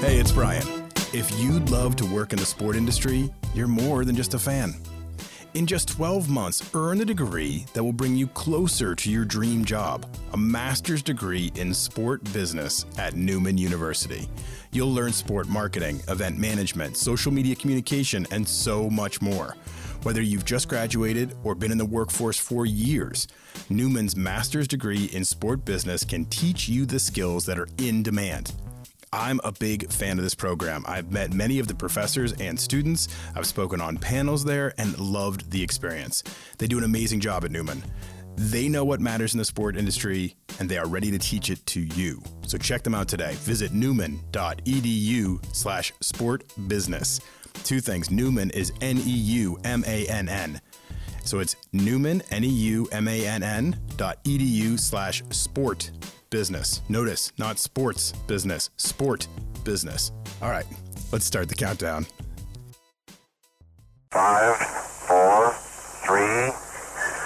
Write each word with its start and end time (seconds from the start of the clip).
Hey, 0.00 0.18
it's 0.18 0.32
Brian. 0.32 0.66
If 1.12 1.30
you'd 1.38 1.68
love 1.68 1.94
to 1.96 2.06
work 2.06 2.32
in 2.32 2.38
the 2.38 2.46
sport 2.46 2.74
industry, 2.74 3.30
you're 3.54 3.68
more 3.68 4.06
than 4.06 4.16
just 4.16 4.32
a 4.32 4.38
fan. 4.38 4.72
In 5.52 5.66
just 5.66 5.90
12 5.90 6.26
months, 6.26 6.70
earn 6.72 6.96
the 6.96 7.04
degree 7.04 7.66
that 7.74 7.84
will 7.84 7.92
bring 7.92 8.16
you 8.16 8.26
closer 8.28 8.94
to 8.94 9.10
your 9.10 9.26
dream 9.26 9.62
job 9.62 10.06
a 10.32 10.38
master's 10.38 11.02
degree 11.02 11.52
in 11.54 11.74
sport 11.74 12.24
business 12.32 12.86
at 12.96 13.14
Neumann 13.14 13.58
University. 13.58 14.26
You'll 14.72 14.94
learn 14.94 15.12
sport 15.12 15.50
marketing, 15.50 16.00
event 16.08 16.38
management, 16.38 16.96
social 16.96 17.30
media 17.30 17.54
communication, 17.54 18.26
and 18.30 18.48
so 18.48 18.88
much 18.88 19.20
more. 19.20 19.54
Whether 20.02 20.22
you've 20.22 20.46
just 20.46 20.70
graduated 20.70 21.34
or 21.44 21.54
been 21.54 21.72
in 21.72 21.78
the 21.78 21.84
workforce 21.84 22.38
for 22.38 22.64
years, 22.64 23.28
Neumann's 23.68 24.16
master's 24.16 24.66
degree 24.66 25.10
in 25.12 25.26
sport 25.26 25.66
business 25.66 26.06
can 26.06 26.24
teach 26.24 26.70
you 26.70 26.86
the 26.86 26.98
skills 26.98 27.44
that 27.44 27.58
are 27.58 27.68
in 27.76 28.02
demand. 28.02 28.54
I'm 29.12 29.40
a 29.42 29.50
big 29.50 29.90
fan 29.90 30.18
of 30.18 30.24
this 30.24 30.36
program. 30.36 30.84
I've 30.86 31.10
met 31.10 31.32
many 31.32 31.58
of 31.58 31.66
the 31.66 31.74
professors 31.74 32.32
and 32.34 32.58
students. 32.58 33.08
I've 33.34 33.46
spoken 33.46 33.80
on 33.80 33.96
panels 33.96 34.44
there 34.44 34.72
and 34.78 34.96
loved 35.00 35.50
the 35.50 35.60
experience. 35.60 36.22
They 36.58 36.68
do 36.68 36.78
an 36.78 36.84
amazing 36.84 37.18
job 37.18 37.44
at 37.44 37.50
Neumann. 37.50 37.82
They 38.36 38.68
know 38.68 38.84
what 38.84 39.00
matters 39.00 39.34
in 39.34 39.38
the 39.38 39.44
sport 39.44 39.76
industry 39.76 40.36
and 40.60 40.68
they 40.68 40.78
are 40.78 40.86
ready 40.86 41.10
to 41.10 41.18
teach 41.18 41.50
it 41.50 41.64
to 41.66 41.80
you. 41.80 42.22
So 42.46 42.56
check 42.56 42.84
them 42.84 42.94
out 42.94 43.08
today. 43.08 43.34
Visit 43.40 43.72
neumann.edu 43.72 45.54
slash 45.54 45.92
sportbusiness. 45.94 47.20
Two 47.64 47.80
things. 47.80 48.12
Neumann 48.12 48.50
is 48.50 48.72
N 48.80 48.98
E 48.98 49.10
U 49.10 49.58
M 49.64 49.82
A 49.88 50.06
N 50.06 50.28
N. 50.28 50.60
So 51.24 51.40
it's 51.40 51.56
Neumann, 51.72 52.22
N 52.30 52.44
E 52.44 52.48
U 52.48 52.88
M 52.92 53.08
A 53.08 53.26
N 53.26 53.42
N 53.42 53.76
dot 53.96 54.22
edu 54.24 54.78
slash 54.78 55.22
sport 55.30 55.90
business. 56.30 56.80
Notice, 56.88 57.32
not 57.38 57.58
sports 57.58 58.12
business, 58.26 58.70
sport 58.76 59.26
business. 59.64 60.12
All 60.40 60.50
right, 60.50 60.66
let's 61.12 61.26
start 61.26 61.48
the 61.48 61.54
countdown. 61.54 62.06
Five, 64.10 64.56
four, 64.56 65.52
three, 66.06 66.50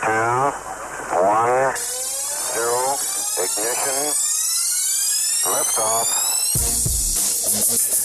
two, 0.03 0.51
one, 1.17 1.75
zero, 1.77 2.95
ignition, 3.39 4.13
liftoff. 5.53 6.25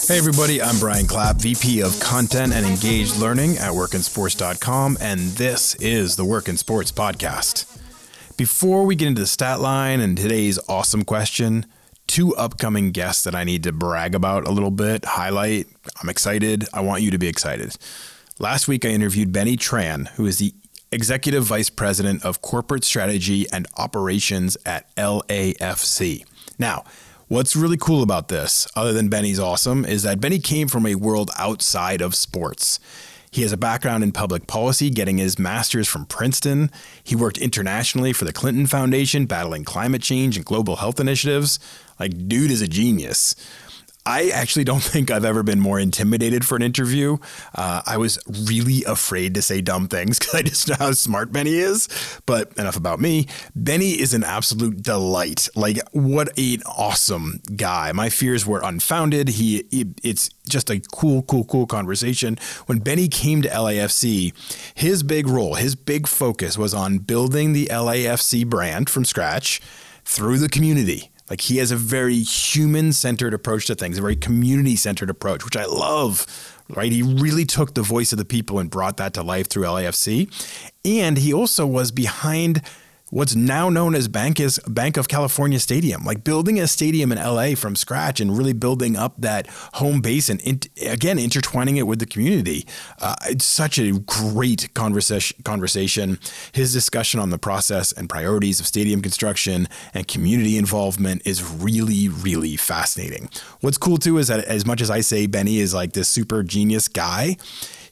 Hey 0.08 0.18
everybody, 0.18 0.60
I'm 0.60 0.78
Brian 0.80 1.06
Clapp, 1.06 1.36
VP 1.36 1.82
of 1.82 1.98
Content 2.00 2.52
and 2.52 2.66
Engaged 2.66 3.16
Learning 3.18 3.58
at 3.58 3.70
workinsports.com, 3.70 4.98
and 5.00 5.20
this 5.20 5.74
is 5.76 6.16
the 6.16 6.24
Work 6.24 6.48
in 6.48 6.56
Sports 6.56 6.90
Podcast. 6.90 7.79
Before 8.40 8.86
we 8.86 8.96
get 8.96 9.08
into 9.08 9.20
the 9.20 9.26
stat 9.26 9.60
line 9.60 10.00
and 10.00 10.16
today's 10.16 10.58
awesome 10.66 11.04
question, 11.04 11.66
two 12.06 12.34
upcoming 12.36 12.90
guests 12.90 13.22
that 13.24 13.34
I 13.34 13.44
need 13.44 13.62
to 13.64 13.70
brag 13.70 14.14
about 14.14 14.48
a 14.48 14.50
little 14.50 14.70
bit, 14.70 15.04
highlight. 15.04 15.66
I'm 16.02 16.08
excited. 16.08 16.64
I 16.72 16.80
want 16.80 17.02
you 17.02 17.10
to 17.10 17.18
be 17.18 17.28
excited. 17.28 17.76
Last 18.38 18.66
week, 18.66 18.86
I 18.86 18.88
interviewed 18.88 19.30
Benny 19.30 19.58
Tran, 19.58 20.08
who 20.12 20.24
is 20.24 20.38
the 20.38 20.54
Executive 20.90 21.44
Vice 21.44 21.68
President 21.68 22.24
of 22.24 22.40
Corporate 22.40 22.82
Strategy 22.82 23.44
and 23.52 23.66
Operations 23.76 24.56
at 24.64 24.86
LAFC. 24.96 26.24
Now, 26.58 26.84
what's 27.28 27.54
really 27.54 27.76
cool 27.76 28.02
about 28.02 28.28
this, 28.28 28.66
other 28.74 28.94
than 28.94 29.10
Benny's 29.10 29.38
awesome, 29.38 29.84
is 29.84 30.02
that 30.04 30.18
Benny 30.18 30.38
came 30.38 30.66
from 30.66 30.86
a 30.86 30.94
world 30.94 31.30
outside 31.38 32.00
of 32.00 32.14
sports. 32.14 32.80
He 33.32 33.42
has 33.42 33.52
a 33.52 33.56
background 33.56 34.02
in 34.02 34.10
public 34.10 34.48
policy, 34.48 34.90
getting 34.90 35.18
his 35.18 35.38
master's 35.38 35.86
from 35.86 36.06
Princeton. 36.06 36.70
He 37.04 37.14
worked 37.14 37.38
internationally 37.38 38.12
for 38.12 38.24
the 38.24 38.32
Clinton 38.32 38.66
Foundation, 38.66 39.26
battling 39.26 39.64
climate 39.64 40.02
change 40.02 40.36
and 40.36 40.44
global 40.44 40.76
health 40.76 40.98
initiatives. 40.98 41.60
Like, 42.00 42.26
dude 42.26 42.50
is 42.50 42.60
a 42.60 42.66
genius. 42.66 43.36
I 44.06 44.30
actually 44.30 44.64
don't 44.64 44.82
think 44.82 45.10
I've 45.10 45.24
ever 45.24 45.42
been 45.42 45.60
more 45.60 45.78
intimidated 45.78 46.44
for 46.44 46.56
an 46.56 46.62
interview. 46.62 47.18
Uh, 47.54 47.82
I 47.86 47.96
was 47.96 48.18
really 48.48 48.84
afraid 48.84 49.34
to 49.34 49.42
say 49.42 49.60
dumb 49.60 49.88
things 49.88 50.18
because 50.20 50.34
I 50.34 50.42
just 50.42 50.68
know 50.68 50.76
how 50.78 50.92
smart 50.92 51.32
Benny 51.32 51.54
is. 51.54 51.88
But 52.26 52.52
enough 52.56 52.76
about 52.76 53.00
me. 53.00 53.26
Benny 53.54 54.00
is 54.00 54.14
an 54.14 54.24
absolute 54.24 54.82
delight. 54.82 55.48
Like, 55.54 55.78
what 55.92 56.36
an 56.38 56.62
awesome 56.66 57.40
guy. 57.56 57.92
My 57.92 58.08
fears 58.08 58.46
were 58.46 58.60
unfounded. 58.62 59.30
He, 59.30 59.64
he 59.70 59.86
it's 60.02 60.30
just 60.48 60.70
a 60.70 60.80
cool, 60.92 61.22
cool, 61.22 61.44
cool 61.44 61.66
conversation. 61.66 62.38
When 62.66 62.78
Benny 62.78 63.08
came 63.08 63.42
to 63.42 63.48
LAFC, 63.48 64.32
his 64.74 65.02
big 65.02 65.26
role, 65.26 65.54
his 65.54 65.74
big 65.74 66.06
focus 66.06 66.56
was 66.56 66.74
on 66.74 66.98
building 66.98 67.52
the 67.52 67.66
LAFC 67.66 68.46
brand 68.46 68.90
from 68.90 69.04
scratch 69.04 69.60
through 70.04 70.38
the 70.38 70.48
community 70.48 71.09
like 71.30 71.40
he 71.42 71.58
has 71.58 71.70
a 71.70 71.76
very 71.76 72.18
human 72.18 72.92
centered 72.92 73.32
approach 73.32 73.66
to 73.66 73.76
things, 73.76 73.96
a 73.96 74.02
very 74.02 74.16
community 74.16 74.76
centered 74.76 75.08
approach, 75.08 75.44
which 75.44 75.56
I 75.56 75.64
love. 75.64 76.26
Right. 76.68 76.92
He 76.92 77.02
really 77.02 77.44
took 77.44 77.74
the 77.74 77.82
voice 77.82 78.12
of 78.12 78.18
the 78.18 78.24
people 78.24 78.58
and 78.60 78.70
brought 78.70 78.96
that 78.98 79.14
to 79.14 79.22
life 79.22 79.48
through 79.48 79.64
LAFC. 79.64 80.30
And 80.84 81.18
he 81.18 81.32
also 81.32 81.66
was 81.66 81.90
behind 81.90 82.62
what's 83.10 83.34
now 83.34 83.68
known 83.68 83.94
as 83.94 84.08
Bank 84.08 84.40
is 84.40 84.58
Banc 84.66 84.96
of 84.96 85.08
California 85.08 85.58
Stadium, 85.58 86.04
like 86.04 86.24
building 86.24 86.58
a 86.58 86.66
stadium 86.66 87.12
in 87.12 87.18
LA 87.18 87.54
from 87.54 87.76
scratch 87.76 88.20
and 88.20 88.36
really 88.36 88.52
building 88.52 88.96
up 88.96 89.14
that 89.18 89.46
home 89.74 90.00
base 90.00 90.28
and 90.28 90.40
in, 90.40 90.60
again 90.86 91.18
intertwining 91.18 91.76
it 91.76 91.86
with 91.86 91.98
the 91.98 92.06
community. 92.06 92.66
Uh, 93.00 93.16
it's 93.26 93.44
such 93.44 93.78
a 93.78 93.92
great 93.92 94.72
conversation. 94.74 95.42
Conversation. 95.44 96.18
His 96.52 96.72
discussion 96.72 97.20
on 97.20 97.30
the 97.30 97.38
process 97.38 97.92
and 97.92 98.08
priorities 98.08 98.60
of 98.60 98.66
stadium 98.66 99.02
construction 99.02 99.68
and 99.92 100.06
community 100.06 100.56
involvement 100.56 101.22
is 101.26 101.42
really, 101.42 102.08
really 102.08 102.56
fascinating. 102.56 103.28
What's 103.60 103.78
cool 103.78 103.98
too 103.98 104.18
is 104.18 104.28
that 104.28 104.44
as 104.44 104.64
much 104.64 104.80
as 104.80 104.90
I 104.90 105.00
say 105.00 105.26
Benny 105.26 105.58
is 105.58 105.74
like 105.74 105.92
this 105.92 106.08
super 106.08 106.42
genius 106.42 106.88
guy 106.88 107.36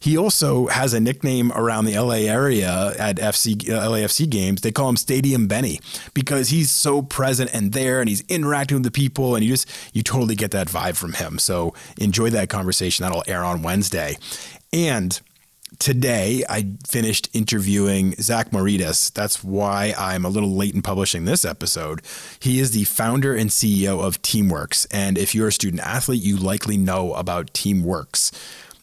he 0.00 0.16
also 0.16 0.66
has 0.69 0.94
a 0.94 1.00
nickname 1.00 1.53
around 1.53 1.84
the 1.84 1.98
LA 1.98 2.26
area 2.28 2.94
at 2.98 3.16
FC 3.16 3.69
uh, 3.70 3.88
LAFC 3.88 4.28
games. 4.28 4.60
They 4.60 4.72
call 4.72 4.88
him 4.88 4.97
Stadium 4.97 5.47
Benny 5.47 5.81
because 6.14 6.50
he's 6.50 6.70
so 6.70 7.03
present 7.03 7.50
and 7.53 7.72
there, 7.72 8.00
and 8.00 8.08
he's 8.08 8.25
interacting 8.28 8.76
with 8.76 8.84
the 8.84 8.91
people, 8.91 9.34
and 9.34 9.44
you 9.44 9.53
just 9.53 9.69
you 9.92 10.03
totally 10.03 10.34
get 10.34 10.50
that 10.53 10.69
vibe 10.69 10.97
from 10.97 11.14
him. 11.14 11.38
So 11.38 11.75
enjoy 11.97 12.31
that 12.31 12.48
conversation. 12.48 13.03
That'll 13.03 13.25
air 13.26 13.44
on 13.44 13.62
Wednesday, 13.62 14.16
and 14.72 15.20
today 15.78 16.42
I 16.48 16.66
finished 16.87 17.28
interviewing 17.32 18.14
Zach 18.14 18.53
Maurides. 18.53 19.10
That's 19.10 19.44
why 19.44 19.94
I'm 19.98 20.25
a 20.25 20.28
little 20.28 20.54
late 20.54 20.75
in 20.75 20.82
publishing 20.82 21.25
this 21.25 21.44
episode. 21.44 22.03
He 22.41 22.58
is 22.58 22.72
the 22.72 22.84
founder 22.84 23.34
and 23.34 23.50
CEO 23.50 24.03
of 24.03 24.20
Teamworks. 24.22 24.87
And 24.91 25.19
if 25.19 25.34
you're 25.34 25.48
a 25.48 25.53
student 25.53 25.82
athlete, 25.82 26.22
you 26.22 26.37
likely 26.37 26.76
know 26.76 27.14
about 27.14 27.53
Teamworks. 27.53 28.32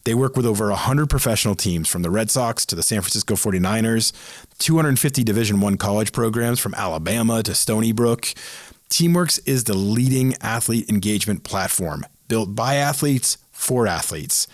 They 0.06 0.14
work 0.14 0.38
with 0.38 0.46
over 0.46 0.70
100 0.70 1.10
professional 1.10 1.56
teams 1.56 1.90
from 1.90 2.04
the 2.04 2.12
Red 2.12 2.30
Sox 2.30 2.64
to 2.68 2.76
the 2.76 2.84
San 2.84 3.02
Francisco 3.02 3.34
49ers, 3.34 4.14
250 4.60 5.24
Division 5.24 5.60
1 5.62 5.78
college 5.78 6.12
programs 6.12 6.60
from 6.60 6.76
Alabama 6.76 7.42
to 7.42 7.56
Stony 7.56 7.92
Brook. 7.92 8.34
Teamworks 8.88 9.40
is 9.48 9.64
the 9.64 9.74
leading 9.74 10.36
athlete 10.42 10.88
engagement 10.90 11.44
platform 11.44 12.06
built 12.28 12.54
by 12.54 12.76
athletes 12.76 13.40
for 13.52 13.88
athletes. 13.88 14.48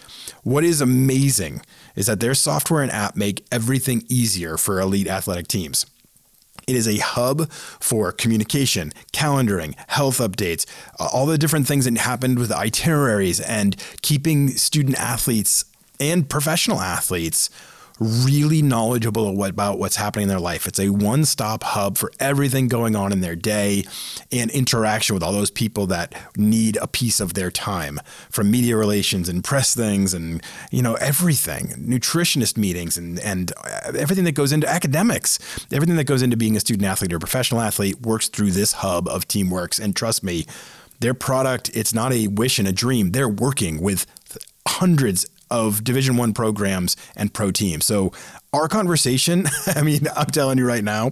What 0.44 0.64
is 0.64 0.80
amazing 0.80 1.62
is 1.98 2.06
that 2.06 2.22
their 2.22 2.34
software 2.34 2.82
and 2.82 2.92
app 2.92 3.18
make 3.18 3.46
everything 3.52 4.04
easier 4.08 4.56
for 4.56 4.80
elite 4.80 5.08
athletic 5.08 5.50
teams. 5.50 5.86
It 6.68 6.76
is 6.76 6.88
a 6.88 6.98
hub 6.98 7.52
for 7.52 8.12
communication, 8.12 8.94
calendaring, 9.14 9.76
health 9.88 10.20
updates, 10.20 10.66
uh, 11.00 11.10
all 11.12 11.26
the 11.26 11.38
different 11.38 11.68
things 11.68 11.86
that 11.86 11.98
happened 11.98 12.40
with 12.40 12.52
itineraries 12.52 13.40
and 13.40 13.76
keeping 14.02 14.50
student 14.50 15.00
athletes 15.00 15.66
and 16.00 16.28
professional 16.28 16.82
athletes 16.82 17.50
really 18.02 18.64
knowledgeable 18.64 19.44
about 19.44 19.78
what's 19.78 19.96
happening 19.96 20.24
in 20.24 20.30
their 20.30 20.40
life. 20.40 20.66
It's 20.66 20.80
a 20.80 20.90
one 20.90 21.24
stop 21.24 21.64
hub 21.64 22.00
for 22.00 22.12
everything 22.20 22.68
going 22.68 22.96
on 22.96 23.12
in 23.12 23.22
their 23.22 23.36
day 23.36 23.84
and 24.32 24.50
interaction 24.50 25.14
with 25.14 25.22
all 25.22 25.32
those 25.32 25.52
people 25.52 25.86
that 25.88 26.14
need 26.36 26.78
a 26.82 26.88
piece 26.88 27.20
of 27.20 27.36
their 27.36 27.52
time 27.52 28.00
from 28.32 28.50
media 28.50 28.76
relations 28.76 29.30
and 29.30 29.44
press 29.44 29.76
things 29.76 30.16
and, 30.16 30.42
you 30.72 30.82
know, 30.82 30.96
everything, 30.96 31.68
nutritionist 31.78 32.58
meetings 32.58 32.98
and, 32.98 33.20
and 33.20 33.54
uh, 33.64 33.92
everything 33.96 34.24
that 34.24 34.32
goes 34.32 34.52
into 34.52 34.68
academics, 34.68 35.38
everything 35.72 35.96
that 35.96 36.06
goes 36.06 36.24
into 36.24 36.36
being 36.36 36.56
a 36.56 36.60
student 36.60 36.88
athlete 36.88 37.14
or 37.14 37.20
professional 37.20 37.62
athlete 37.62 38.02
works 38.02 38.30
through 38.30 38.50
this 38.50 38.74
hub 38.74 39.08
of 39.08 39.28
Teamworks. 39.28 39.80
And 39.80 39.96
trust 39.96 40.24
me, 40.24 40.48
their 41.02 41.14
product, 41.14 41.70
it's 41.76 41.94
not 41.94 42.12
a 42.14 42.28
wish 42.28 42.58
and 42.58 42.68
a 42.68 42.72
dream. 42.72 43.12
They're 43.12 43.30
working 43.30 43.80
with 43.80 44.08
hundreds 44.68 45.26
of 45.52 45.84
Division 45.84 46.18
One 46.18 46.34
programs 46.34 46.98
and 47.16 47.32
pro 47.32 47.52
teams. 47.52 47.86
So 47.86 48.12
our 48.54 48.68
conversation, 48.68 49.46
I 49.68 49.84
mean, 49.84 50.08
I'm 50.16 50.28
telling 50.28 50.58
you 50.58 50.66
right 50.66 50.84
now, 50.84 51.12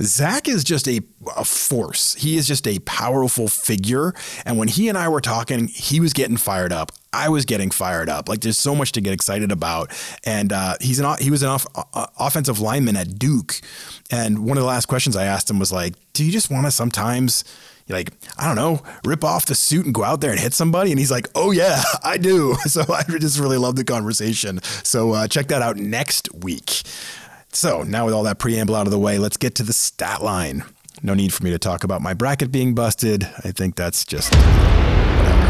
Zach 0.00 0.48
is 0.48 0.62
just 0.62 0.86
a, 0.86 1.00
a 1.36 1.44
force. 1.44 2.14
He 2.14 2.36
is 2.36 2.46
just 2.46 2.66
a 2.68 2.78
powerful 2.80 3.48
figure. 3.48 4.14
And 4.44 4.56
when 4.56 4.68
he 4.68 4.88
and 4.88 4.96
I 4.96 5.08
were 5.08 5.20
talking, 5.20 5.66
he 5.68 5.98
was 5.98 6.12
getting 6.12 6.36
fired 6.36 6.72
up. 6.72 6.92
I 7.12 7.28
was 7.30 7.44
getting 7.44 7.70
fired 7.70 8.08
up. 8.08 8.28
Like 8.28 8.40
there's 8.40 8.58
so 8.58 8.76
much 8.76 8.92
to 8.92 9.00
get 9.00 9.12
excited 9.12 9.50
about. 9.50 9.92
And 10.24 10.52
uh, 10.52 10.74
he's 10.80 11.00
an 11.00 11.16
he 11.20 11.30
was 11.30 11.42
an 11.42 11.48
off, 11.48 11.66
uh, 11.74 12.06
offensive 12.18 12.60
lineman 12.60 12.96
at 12.96 13.18
Duke. 13.18 13.60
And 14.10 14.44
one 14.44 14.56
of 14.56 14.62
the 14.62 14.68
last 14.68 14.86
questions 14.86 15.16
I 15.16 15.24
asked 15.24 15.50
him 15.50 15.58
was 15.58 15.72
like, 15.72 15.94
"Do 16.12 16.24
you 16.24 16.30
just 16.30 16.50
want 16.50 16.66
to 16.66 16.70
sometimes?" 16.70 17.44
Like, 17.94 18.12
I 18.38 18.46
don't 18.46 18.56
know, 18.56 18.82
rip 19.04 19.24
off 19.24 19.46
the 19.46 19.54
suit 19.54 19.86
and 19.86 19.94
go 19.94 20.04
out 20.04 20.20
there 20.20 20.30
and 20.30 20.40
hit 20.40 20.54
somebody? 20.54 20.90
And 20.90 20.98
he's 20.98 21.10
like, 21.10 21.28
oh, 21.34 21.50
yeah, 21.50 21.82
I 22.04 22.16
do. 22.18 22.54
So 22.68 22.84
I 22.92 23.02
just 23.04 23.38
really 23.38 23.56
love 23.56 23.76
the 23.76 23.84
conversation. 23.84 24.60
So 24.62 25.12
uh, 25.12 25.26
check 25.26 25.48
that 25.48 25.62
out 25.62 25.78
next 25.78 26.32
week. 26.34 26.82
So 27.50 27.82
now 27.82 28.04
with 28.04 28.14
all 28.14 28.24
that 28.24 28.38
preamble 28.38 28.76
out 28.76 28.86
of 28.86 28.90
the 28.90 28.98
way, 28.98 29.18
let's 29.18 29.38
get 29.38 29.54
to 29.56 29.62
the 29.62 29.72
stat 29.72 30.22
line. 30.22 30.64
No 31.02 31.14
need 31.14 31.32
for 31.32 31.44
me 31.44 31.50
to 31.50 31.58
talk 31.58 31.82
about 31.84 32.02
my 32.02 32.12
bracket 32.12 32.52
being 32.52 32.74
busted. 32.74 33.24
I 33.24 33.52
think 33.52 33.74
that's 33.76 34.04
just 34.04 34.34
whatever. 34.34 35.48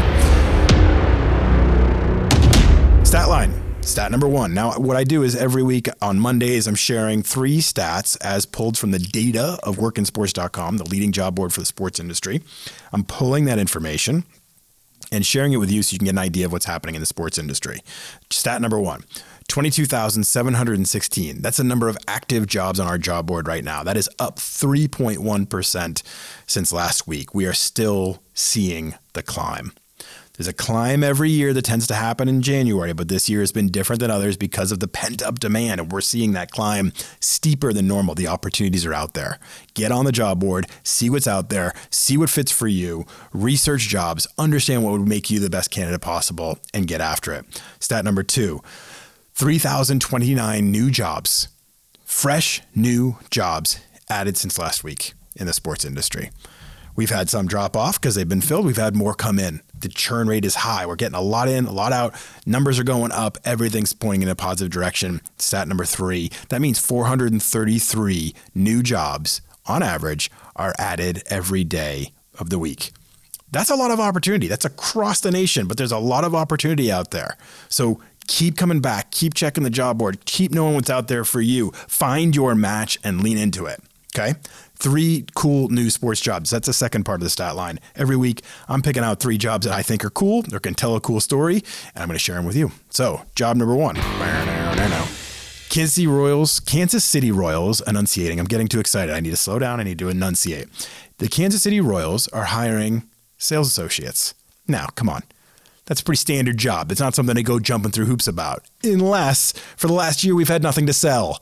Stat 3.05 3.27
line. 3.27 3.68
Stat 3.89 4.11
number 4.11 4.27
one. 4.27 4.53
Now, 4.53 4.73
what 4.73 4.95
I 4.95 5.03
do 5.03 5.23
is 5.23 5.35
every 5.35 5.63
week 5.63 5.89
on 5.99 6.19
Mondays, 6.19 6.67
I'm 6.67 6.75
sharing 6.75 7.23
three 7.23 7.57
stats 7.57 8.15
as 8.21 8.45
pulled 8.45 8.77
from 8.77 8.91
the 8.91 8.99
data 8.99 9.57
of 9.63 9.77
workinsports.com, 9.77 10.77
the 10.77 10.83
leading 10.83 11.11
job 11.11 11.33
board 11.33 11.51
for 11.51 11.61
the 11.61 11.65
sports 11.65 11.99
industry. 11.99 12.43
I'm 12.93 13.03
pulling 13.03 13.45
that 13.45 13.57
information 13.57 14.25
and 15.11 15.25
sharing 15.25 15.53
it 15.53 15.57
with 15.57 15.71
you 15.71 15.81
so 15.81 15.93
you 15.93 15.97
can 15.97 16.05
get 16.05 16.11
an 16.11 16.19
idea 16.19 16.45
of 16.45 16.51
what's 16.51 16.65
happening 16.65 16.93
in 16.93 17.01
the 17.01 17.07
sports 17.07 17.39
industry. 17.39 17.79
Stat 18.29 18.61
number 18.61 18.79
one 18.79 19.05
22,716. 19.47 21.41
That's 21.41 21.57
the 21.57 21.63
number 21.63 21.89
of 21.89 21.97
active 22.07 22.45
jobs 22.45 22.79
on 22.79 22.87
our 22.87 22.99
job 22.99 23.25
board 23.25 23.47
right 23.47 23.63
now. 23.63 23.81
That 23.81 23.97
is 23.97 24.07
up 24.19 24.35
3.1% 24.35 26.03
since 26.45 26.71
last 26.71 27.07
week. 27.07 27.33
We 27.33 27.47
are 27.47 27.53
still 27.53 28.21
seeing 28.35 28.93
the 29.13 29.23
climb. 29.23 29.73
There's 30.39 30.47
a 30.47 30.53
climb 30.53 31.03
every 31.03 31.29
year 31.29 31.51
that 31.51 31.65
tends 31.65 31.85
to 31.87 31.95
happen 31.95 32.29
in 32.29 32.41
January, 32.41 32.93
but 32.93 33.09
this 33.09 33.27
year 33.27 33.41
has 33.41 33.51
been 33.51 33.67
different 33.67 33.99
than 33.99 34.09
others 34.09 34.37
because 34.37 34.71
of 34.71 34.79
the 34.79 34.87
pent 34.87 35.21
up 35.21 35.37
demand. 35.37 35.81
And 35.81 35.91
we're 35.91 35.99
seeing 35.99 36.31
that 36.31 36.49
climb 36.49 36.93
steeper 37.19 37.73
than 37.73 37.89
normal. 37.89 38.15
The 38.15 38.27
opportunities 38.27 38.85
are 38.85 38.93
out 38.93 39.15
there. 39.15 39.37
Get 39.73 39.91
on 39.91 40.05
the 40.05 40.13
job 40.13 40.39
board, 40.39 40.67
see 40.81 41.09
what's 41.09 41.27
out 41.27 41.49
there, 41.49 41.73
see 41.89 42.15
what 42.15 42.29
fits 42.29 42.53
for 42.53 42.69
you, 42.69 43.05
research 43.33 43.89
jobs, 43.89 44.27
understand 44.37 44.85
what 44.85 44.93
would 44.93 45.09
make 45.09 45.29
you 45.29 45.39
the 45.41 45.49
best 45.49 45.71
candidate 45.71 45.99
possible, 45.99 46.57
and 46.73 46.87
get 46.87 47.01
after 47.01 47.33
it. 47.33 47.61
Stat 47.81 48.05
number 48.05 48.23
two 48.23 48.61
3,029 49.33 50.71
new 50.71 50.89
jobs, 50.89 51.49
fresh 52.05 52.61
new 52.73 53.17
jobs 53.29 53.81
added 54.09 54.37
since 54.37 54.57
last 54.57 54.85
week 54.85 55.11
in 55.35 55.47
the 55.47 55.53
sports 55.53 55.83
industry. 55.83 56.31
We've 56.95 57.09
had 57.09 57.29
some 57.29 57.47
drop 57.47 57.75
off 57.75 57.99
because 57.99 58.15
they've 58.15 58.27
been 58.27 58.41
filled. 58.41 58.65
We've 58.65 58.77
had 58.77 58.95
more 58.95 59.13
come 59.13 59.37
in. 59.37 59.61
The 59.81 59.89
churn 59.89 60.27
rate 60.27 60.45
is 60.45 60.55
high. 60.55 60.85
We're 60.85 60.95
getting 60.95 61.17
a 61.17 61.21
lot 61.21 61.47
in, 61.47 61.65
a 61.65 61.71
lot 61.71 61.93
out. 61.93 62.15
Numbers 62.45 62.79
are 62.79 62.83
going 62.83 63.11
up. 63.11 63.37
Everything's 63.45 63.93
pointing 63.93 64.23
in 64.23 64.29
a 64.29 64.35
positive 64.35 64.71
direction. 64.71 65.21
Stat 65.37 65.67
number 65.67 65.85
three 65.85 66.31
that 66.49 66.61
means 66.61 66.79
433 66.79 68.33
new 68.55 68.83
jobs 68.83 69.41
on 69.65 69.83
average 69.83 70.31
are 70.55 70.73
added 70.77 71.23
every 71.27 71.63
day 71.63 72.11
of 72.37 72.49
the 72.49 72.59
week. 72.59 72.91
That's 73.51 73.69
a 73.69 73.75
lot 73.75 73.91
of 73.91 73.99
opportunity. 73.99 74.47
That's 74.47 74.65
across 74.65 75.21
the 75.21 75.31
nation, 75.31 75.67
but 75.67 75.77
there's 75.77 75.91
a 75.91 75.97
lot 75.97 76.23
of 76.23 76.35
opportunity 76.35 76.91
out 76.91 77.11
there. 77.11 77.37
So 77.67 78.01
keep 78.27 78.57
coming 78.57 78.79
back, 78.79 79.11
keep 79.11 79.33
checking 79.33 79.63
the 79.63 79.69
job 79.69 79.97
board, 79.97 80.25
keep 80.25 80.51
knowing 80.51 80.75
what's 80.75 80.89
out 80.89 81.07
there 81.07 81.25
for 81.25 81.41
you. 81.41 81.71
Find 81.71 82.35
your 82.35 82.53
match 82.53 82.99
and 83.03 83.23
lean 83.23 83.37
into 83.37 83.65
it. 83.65 83.81
Okay 84.17 84.33
three 84.79 85.25
cool 85.35 85.69
new 85.69 85.89
sports 85.89 86.21
jobs. 86.21 86.49
That's 86.49 86.65
the 86.65 86.73
second 86.73 87.03
part 87.03 87.19
of 87.19 87.23
the 87.25 87.29
stat 87.29 87.55
line. 87.55 87.79
Every 87.95 88.15
week, 88.15 88.41
I'm 88.67 88.81
picking 88.81 89.03
out 89.03 89.19
three 89.19 89.37
jobs 89.37 89.65
that 89.65 89.75
I 89.75 89.83
think 89.83 90.03
are 90.03 90.09
cool 90.09 90.43
or 90.53 90.59
can 90.59 90.73
tell 90.73 90.95
a 90.95 91.01
cool 91.01 91.19
story, 91.19 91.57
and 91.93 92.01
I'm 92.01 92.07
going 92.07 92.15
to 92.15 92.19
share 92.19 92.35
them 92.35 92.45
with 92.45 92.55
you. 92.55 92.71
So, 92.89 93.21
job 93.35 93.57
number 93.57 93.75
one. 93.75 93.95
Kansas 95.69 95.93
City 95.93 96.07
Royals, 96.07 96.59
Kansas 96.61 97.05
City 97.05 97.31
Royals, 97.31 97.81
enunciating. 97.81 98.39
I'm 98.39 98.47
getting 98.47 98.67
too 98.67 98.79
excited. 98.79 99.13
I 99.13 99.19
need 99.19 99.29
to 99.31 99.37
slow 99.37 99.59
down. 99.59 99.79
I 99.79 99.83
need 99.83 99.99
to 99.99 100.09
enunciate. 100.09 100.67
The 101.19 101.27
Kansas 101.27 101.61
City 101.61 101.79
Royals 101.79 102.27
are 102.29 102.45
hiring 102.45 103.03
sales 103.37 103.67
associates. 103.67 104.33
Now, 104.67 104.87
come 104.95 105.09
on. 105.09 105.21
That's 105.85 106.01
a 106.01 106.03
pretty 106.03 106.17
standard 106.17 106.57
job. 106.57 106.91
It's 106.91 107.01
not 107.01 107.15
something 107.15 107.35
to 107.35 107.43
go 107.43 107.59
jumping 107.59 107.91
through 107.91 108.05
hoops 108.05 108.27
about, 108.27 108.63
unless 108.83 109.51
for 109.75 109.87
the 109.87 109.93
last 109.93 110.23
year 110.23 110.35
we've 110.35 110.47
had 110.47 110.63
nothing 110.63 110.87
to 110.87 110.93
sell. 110.93 111.39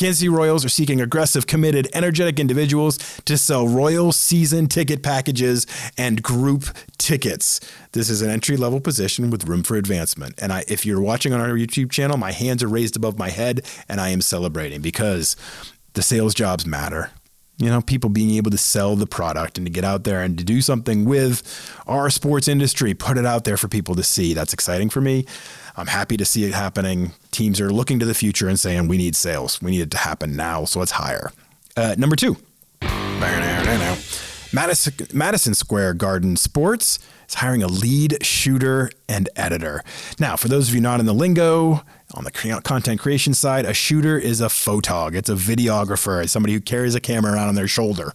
Kansas 0.00 0.20
City 0.20 0.30
Royals 0.30 0.64
are 0.64 0.70
seeking 0.70 0.98
aggressive, 0.98 1.46
committed, 1.46 1.86
energetic 1.92 2.40
individuals 2.40 2.96
to 3.26 3.36
sell 3.36 3.68
Royal 3.68 4.12
season 4.12 4.66
ticket 4.66 5.02
packages 5.02 5.66
and 5.98 6.22
group 6.22 6.64
tickets. 6.96 7.60
This 7.92 8.08
is 8.08 8.22
an 8.22 8.30
entry 8.30 8.56
level 8.56 8.80
position 8.80 9.28
with 9.28 9.46
room 9.46 9.62
for 9.62 9.76
advancement. 9.76 10.36
And 10.40 10.54
I, 10.54 10.64
if 10.68 10.86
you're 10.86 11.02
watching 11.02 11.34
on 11.34 11.40
our 11.42 11.50
YouTube 11.50 11.90
channel, 11.90 12.16
my 12.16 12.32
hands 12.32 12.62
are 12.62 12.68
raised 12.68 12.96
above 12.96 13.18
my 13.18 13.28
head 13.28 13.60
and 13.90 14.00
I 14.00 14.08
am 14.08 14.22
celebrating 14.22 14.80
because 14.80 15.36
the 15.92 16.00
sales 16.00 16.32
jobs 16.32 16.64
matter 16.64 17.10
you 17.60 17.68
know, 17.68 17.82
people 17.82 18.08
being 18.08 18.30
able 18.32 18.50
to 18.50 18.58
sell 18.58 18.96
the 18.96 19.06
product 19.06 19.58
and 19.58 19.66
to 19.66 19.70
get 19.70 19.84
out 19.84 20.04
there 20.04 20.22
and 20.22 20.38
to 20.38 20.44
do 20.44 20.62
something 20.62 21.04
with 21.04 21.42
our 21.86 22.08
sports 22.08 22.48
industry, 22.48 22.94
put 22.94 23.18
it 23.18 23.26
out 23.26 23.44
there 23.44 23.58
for 23.58 23.68
people 23.68 23.94
to 23.96 24.02
see. 24.02 24.32
That's 24.32 24.54
exciting 24.54 24.88
for 24.88 25.00
me. 25.02 25.26
I'm 25.76 25.86
happy 25.86 26.16
to 26.16 26.24
see 26.24 26.44
it 26.44 26.54
happening. 26.54 27.12
Teams 27.30 27.60
are 27.60 27.70
looking 27.70 27.98
to 27.98 28.06
the 28.06 28.14
future 28.14 28.48
and 28.48 28.58
saying, 28.58 28.88
we 28.88 28.96
need 28.96 29.14
sales. 29.14 29.60
We 29.60 29.72
need 29.72 29.82
it 29.82 29.90
to 29.92 29.98
happen 29.98 30.36
now. 30.36 30.64
So 30.64 30.78
let's 30.78 30.92
hire. 30.92 31.32
Uh, 31.76 31.94
number 31.98 32.16
two. 32.16 32.36
Madison, 34.52 34.94
Madison 35.12 35.54
Square 35.54 35.94
Garden 35.94 36.36
Sports 36.36 36.98
is 37.28 37.34
hiring 37.34 37.62
a 37.62 37.68
lead 37.68 38.24
shooter 38.24 38.90
and 39.08 39.28
editor. 39.36 39.82
Now, 40.18 40.36
for 40.36 40.48
those 40.48 40.68
of 40.68 40.74
you 40.74 40.80
not 40.80 40.98
in 40.98 41.06
the 41.06 41.14
lingo, 41.14 41.82
on 42.14 42.24
the 42.24 42.30
content 42.30 43.00
creation 43.00 43.34
side, 43.34 43.64
a 43.64 43.74
shooter 43.74 44.18
is 44.18 44.40
a 44.40 44.46
photog. 44.46 45.14
It's 45.14 45.28
a 45.28 45.34
videographer. 45.34 46.22
It's 46.22 46.32
somebody 46.32 46.54
who 46.54 46.60
carries 46.60 46.94
a 46.94 47.00
camera 47.00 47.32
around 47.32 47.48
on 47.48 47.54
their 47.54 47.68
shoulder. 47.68 48.12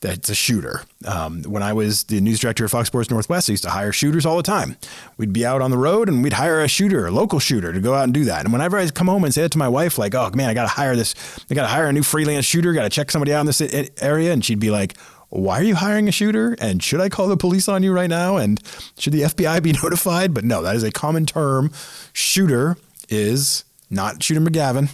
That's 0.00 0.30
a 0.30 0.34
shooter. 0.34 0.82
Um, 1.04 1.42
when 1.42 1.62
I 1.62 1.74
was 1.74 2.04
the 2.04 2.20
news 2.20 2.40
director 2.40 2.64
of 2.64 2.70
Fox 2.70 2.86
Sports 2.86 3.10
Northwest, 3.10 3.50
I 3.50 3.52
used 3.52 3.64
to 3.64 3.70
hire 3.70 3.92
shooters 3.92 4.24
all 4.24 4.38
the 4.38 4.42
time. 4.42 4.76
We'd 5.18 5.32
be 5.32 5.44
out 5.44 5.60
on 5.60 5.70
the 5.70 5.76
road 5.76 6.08
and 6.08 6.22
we'd 6.22 6.32
hire 6.32 6.62
a 6.62 6.68
shooter, 6.68 7.06
a 7.06 7.10
local 7.10 7.38
shooter, 7.38 7.72
to 7.72 7.80
go 7.80 7.92
out 7.92 8.04
and 8.04 8.14
do 8.14 8.24
that. 8.24 8.44
And 8.44 8.52
whenever 8.52 8.78
I 8.78 8.88
come 8.88 9.08
home 9.08 9.24
and 9.24 9.34
say 9.34 9.42
it 9.42 9.52
to 9.52 9.58
my 9.58 9.68
wife, 9.68 9.98
like, 9.98 10.14
"Oh 10.14 10.30
man, 10.34 10.48
I 10.48 10.54
got 10.54 10.62
to 10.62 10.68
hire 10.68 10.96
this. 10.96 11.14
I 11.50 11.54
got 11.54 11.62
to 11.62 11.68
hire 11.68 11.86
a 11.86 11.92
new 11.92 12.02
freelance 12.02 12.46
shooter. 12.46 12.72
Got 12.72 12.84
to 12.84 12.88
check 12.90 13.10
somebody 13.10 13.34
out 13.34 13.40
in 13.40 13.46
this 13.46 13.60
area," 14.00 14.32
and 14.32 14.42
she'd 14.42 14.58
be 14.60 14.70
like, 14.70 14.96
why 15.30 15.60
are 15.60 15.62
you 15.62 15.76
hiring 15.76 16.08
a 16.08 16.12
shooter? 16.12 16.56
And 16.60 16.82
should 16.82 17.00
I 17.00 17.08
call 17.08 17.28
the 17.28 17.36
police 17.36 17.68
on 17.68 17.84
you 17.84 17.92
right 17.92 18.10
now? 18.10 18.36
And 18.36 18.60
should 18.98 19.12
the 19.12 19.22
FBI 19.22 19.62
be 19.62 19.72
notified? 19.82 20.34
But 20.34 20.44
no, 20.44 20.60
that 20.62 20.74
is 20.74 20.82
a 20.82 20.90
common 20.90 21.24
term. 21.24 21.70
Shooter 22.12 22.76
is 23.10 23.64
not 23.90 24.22
Shooter 24.22 24.40
McGavin. 24.40 24.90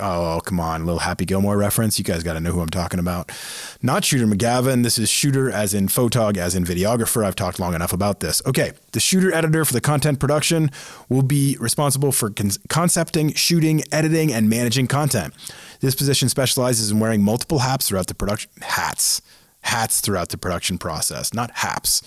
Oh, 0.00 0.40
come 0.44 0.60
on, 0.60 0.84
little 0.84 0.98
Happy 0.98 1.24
Gilmore 1.24 1.56
reference. 1.56 1.98
You 1.98 2.04
guys 2.04 2.22
got 2.22 2.34
to 2.34 2.40
know 2.40 2.52
who 2.52 2.60
I'm 2.60 2.68
talking 2.68 3.00
about. 3.00 3.32
Not 3.80 4.04
Shooter 4.04 4.26
McGavin. 4.26 4.82
This 4.82 4.98
is 4.98 5.08
Shooter 5.08 5.50
as 5.50 5.72
in 5.72 5.88
photog, 5.88 6.36
as 6.36 6.54
in 6.54 6.62
videographer. 6.62 7.24
I've 7.24 7.34
talked 7.36 7.58
long 7.58 7.74
enough 7.74 7.94
about 7.94 8.20
this. 8.20 8.42
Okay, 8.44 8.72
the 8.92 9.00
shooter 9.00 9.32
editor 9.32 9.64
for 9.64 9.72
the 9.72 9.80
content 9.80 10.20
production 10.20 10.70
will 11.08 11.22
be 11.22 11.56
responsible 11.58 12.12
for 12.12 12.28
con- 12.28 12.50
concepting, 12.68 13.32
shooting, 13.32 13.82
editing, 13.90 14.30
and 14.30 14.50
managing 14.50 14.88
content. 14.88 15.32
This 15.80 15.94
position 15.94 16.28
specializes 16.28 16.90
in 16.90 17.00
wearing 17.00 17.22
multiple 17.22 17.60
hats 17.60 17.88
throughout 17.88 18.08
the 18.08 18.14
production. 18.14 18.50
Hats 18.60 19.22
hats 19.62 20.00
throughout 20.00 20.28
the 20.28 20.38
production 20.38 20.78
process, 20.78 21.32
not 21.32 21.50
haps, 21.52 22.02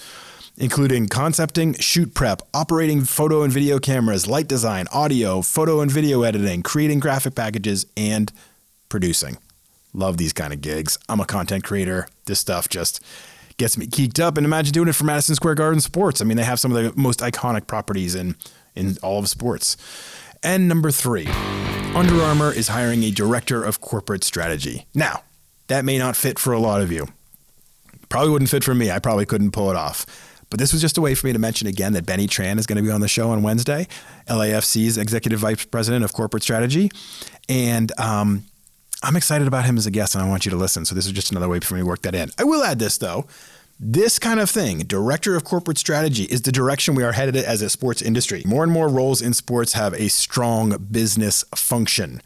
including 0.57 1.07
concepting, 1.07 1.73
shoot 1.75 2.13
prep, 2.13 2.41
operating 2.53 3.03
photo 3.03 3.43
and 3.43 3.51
video 3.51 3.79
cameras, 3.79 4.27
light 4.27 4.47
design, 4.47 4.87
audio, 4.91 5.41
photo 5.41 5.81
and 5.81 5.91
video 5.91 6.23
editing, 6.23 6.63
creating 6.63 6.99
graphic 6.99 7.35
packages, 7.35 7.85
and 7.97 8.31
producing. 8.89 9.37
Love 9.93 10.17
these 10.17 10.33
kind 10.33 10.53
of 10.53 10.61
gigs. 10.61 10.97
I'm 11.07 11.19
a 11.19 11.25
content 11.25 11.63
creator. 11.63 12.07
This 12.25 12.39
stuff 12.39 12.69
just 12.69 13.03
gets 13.57 13.77
me 13.77 13.87
geeked 13.87 14.19
up. 14.19 14.37
And 14.37 14.45
imagine 14.45 14.73
doing 14.73 14.89
it 14.89 14.95
for 14.95 15.05
Madison 15.05 15.35
Square 15.35 15.55
Garden 15.55 15.79
Sports. 15.81 16.21
I 16.21 16.25
mean, 16.25 16.37
they 16.37 16.43
have 16.43 16.59
some 16.59 16.75
of 16.75 16.83
the 16.83 16.99
most 16.99 17.19
iconic 17.19 17.67
properties 17.67 18.15
in, 18.15 18.35
in 18.75 18.97
all 19.01 19.19
of 19.19 19.29
sports. 19.29 19.77
And 20.43 20.67
number 20.67 20.91
three, 20.91 21.27
Under 21.95 22.21
Armour 22.21 22.51
is 22.51 22.67
hiring 22.67 23.03
a 23.03 23.11
director 23.11 23.63
of 23.63 23.81
corporate 23.81 24.23
strategy. 24.23 24.85
Now, 24.93 25.23
that 25.67 25.85
may 25.85 25.97
not 25.97 26.15
fit 26.15 26.37
for 26.37 26.53
a 26.53 26.59
lot 26.59 26.81
of 26.81 26.91
you. 26.91 27.07
Probably 28.09 28.29
wouldn't 28.29 28.51
fit 28.51 28.63
for 28.63 28.75
me. 28.75 28.91
I 28.91 28.99
probably 28.99 29.25
couldn't 29.25 29.51
pull 29.51 29.71
it 29.71 29.77
off. 29.77 30.05
But 30.49 30.59
this 30.59 30.71
was 30.71 30.81
just 30.81 30.97
a 30.97 31.01
way 31.01 31.15
for 31.15 31.27
me 31.27 31.33
to 31.33 31.39
mention 31.39 31.67
again 31.67 31.93
that 31.93 32.05
Benny 32.05 32.27
Tran 32.27 32.59
is 32.59 32.65
going 32.65 32.77
to 32.77 32.83
be 32.83 32.91
on 32.91 33.01
the 33.01 33.07
show 33.07 33.29
on 33.31 33.43
Wednesday, 33.43 33.87
LAFC's 34.27 34.97
executive 34.97 35.39
vice 35.39 35.65
president 35.65 36.05
of 36.05 36.13
corporate 36.13 36.43
strategy. 36.43 36.91
And 37.49 37.91
um, 37.99 38.45
I'm 39.03 39.15
excited 39.15 39.47
about 39.47 39.65
him 39.65 39.77
as 39.77 39.85
a 39.85 39.91
guest 39.91 40.15
and 40.15 40.23
I 40.23 40.27
want 40.27 40.45
you 40.45 40.51
to 40.51 40.57
listen. 40.57 40.85
So 40.85 40.95
this 40.95 41.05
is 41.05 41.11
just 41.11 41.31
another 41.31 41.49
way 41.49 41.59
for 41.59 41.73
me 41.73 41.81
to 41.81 41.85
work 41.85 42.01
that 42.03 42.15
in. 42.15 42.29
I 42.37 42.43
will 42.43 42.63
add 42.63 42.79
this 42.79 42.97
though. 42.97 43.25
This 43.77 44.19
kind 44.19 44.39
of 44.39 44.49
thing, 44.49 44.79
director 44.79 45.35
of 45.35 45.43
corporate 45.43 45.77
strategy, 45.77 46.23
is 46.23 46.43
the 46.43 46.51
direction 46.51 46.95
we 46.95 47.03
are 47.03 47.11
headed 47.11 47.35
as 47.35 47.61
a 47.61 47.69
sports 47.69 48.01
industry. 48.01 48.41
More 48.45 48.63
and 48.63 48.71
more 48.71 48.87
roles 48.87 49.21
in 49.21 49.33
sports 49.33 49.73
have 49.73 49.93
a 49.93 50.07
strong 50.07 50.77
business 50.89 51.43
function. 51.53 52.21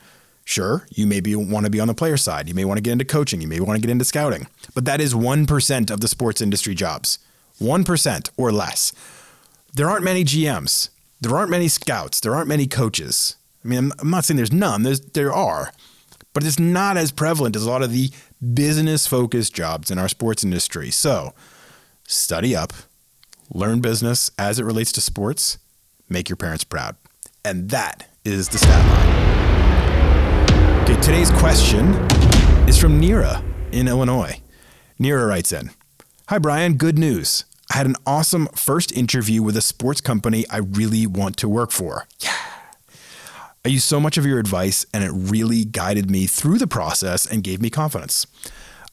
Sure, 0.45 0.85
you 0.91 1.07
maybe 1.07 1.35
want 1.35 1.65
to 1.65 1.71
be 1.71 1.79
on 1.79 1.87
the 1.87 1.95
player 1.95 2.17
side. 2.17 2.47
You 2.47 2.53
may 2.53 2.65
want 2.65 2.77
to 2.77 2.81
get 2.81 2.91
into 2.91 3.05
coaching. 3.05 3.41
You 3.41 3.47
may 3.47 3.59
want 3.59 3.77
to 3.77 3.81
get 3.81 3.91
into 3.91 4.05
scouting. 4.05 4.47
But 4.75 4.85
that 4.85 5.01
is 5.01 5.15
1% 5.15 5.91
of 5.91 6.01
the 6.01 6.07
sports 6.07 6.39
industry 6.39 6.75
jobs. 6.75 7.17
1% 7.59 8.29
or 8.37 8.51
less. 8.51 8.93
There 9.73 9.89
aren't 9.89 10.03
many 10.03 10.23
GMs. 10.23 10.89
There 11.21 11.35
aren't 11.35 11.51
many 11.51 11.67
scouts. 11.67 12.19
There 12.19 12.33
aren't 12.33 12.47
many 12.47 12.67
coaches. 12.67 13.35
I 13.63 13.67
mean, 13.67 13.91
I'm, 13.99 14.09
not 14.09 14.25
saying 14.25 14.37
there's 14.37 14.53
none, 14.53 14.83
there's, 14.83 15.01
there 15.01 15.33
are. 15.33 15.71
But 16.33 16.45
it's 16.45 16.59
not 16.59 16.95
as 16.95 17.11
prevalent 17.11 17.55
as 17.55 17.63
a 17.65 17.69
lot 17.69 17.83
of 17.83 17.91
the 17.91 18.11
business 18.53 19.05
focused 19.07 19.53
jobs 19.53 19.91
in 19.91 19.97
our 19.97 20.07
sports 20.07 20.43
industry. 20.43 20.91
So 20.91 21.33
study 22.07 22.55
up, 22.55 22.71
learn 23.53 23.81
business 23.81 24.31
as 24.37 24.59
it 24.59 24.63
relates 24.63 24.91
to 24.93 25.01
sports, 25.01 25.57
make 26.07 26.29
your 26.29 26.37
parents 26.37 26.63
proud. 26.63 26.95
And 27.43 27.69
that 27.69 28.09
is 28.23 28.49
the 28.49 28.57
stat 28.57 28.85
line. 28.85 30.83
Okay, 30.83 31.01
today's 31.01 31.31
question 31.31 31.93
is 32.67 32.77
from 32.77 33.01
Nira 33.01 33.43
in 33.73 33.87
Illinois. 33.87 34.41
Nira 34.99 35.27
writes 35.27 35.51
in 35.51 35.71
Hi, 36.29 36.37
Brian. 36.37 36.75
Good 36.75 36.97
news. 36.97 37.45
I 37.71 37.77
had 37.77 37.85
an 37.85 37.95
awesome 38.05 38.47
first 38.55 38.91
interview 38.91 39.43
with 39.43 39.55
a 39.55 39.61
sports 39.61 40.01
company 40.01 40.45
I 40.49 40.57
really 40.57 41.05
want 41.05 41.37
to 41.37 41.49
work 41.49 41.71
for. 41.71 42.07
Yeah. 42.19 42.35
I 43.63 43.69
used 43.69 43.85
so 43.85 43.99
much 43.99 44.17
of 44.17 44.25
your 44.25 44.39
advice, 44.39 44.85
and 44.93 45.03
it 45.03 45.11
really 45.13 45.65
guided 45.65 46.09
me 46.09 46.25
through 46.25 46.57
the 46.57 46.67
process 46.67 47.25
and 47.25 47.43
gave 47.43 47.61
me 47.61 47.69
confidence. 47.69 48.25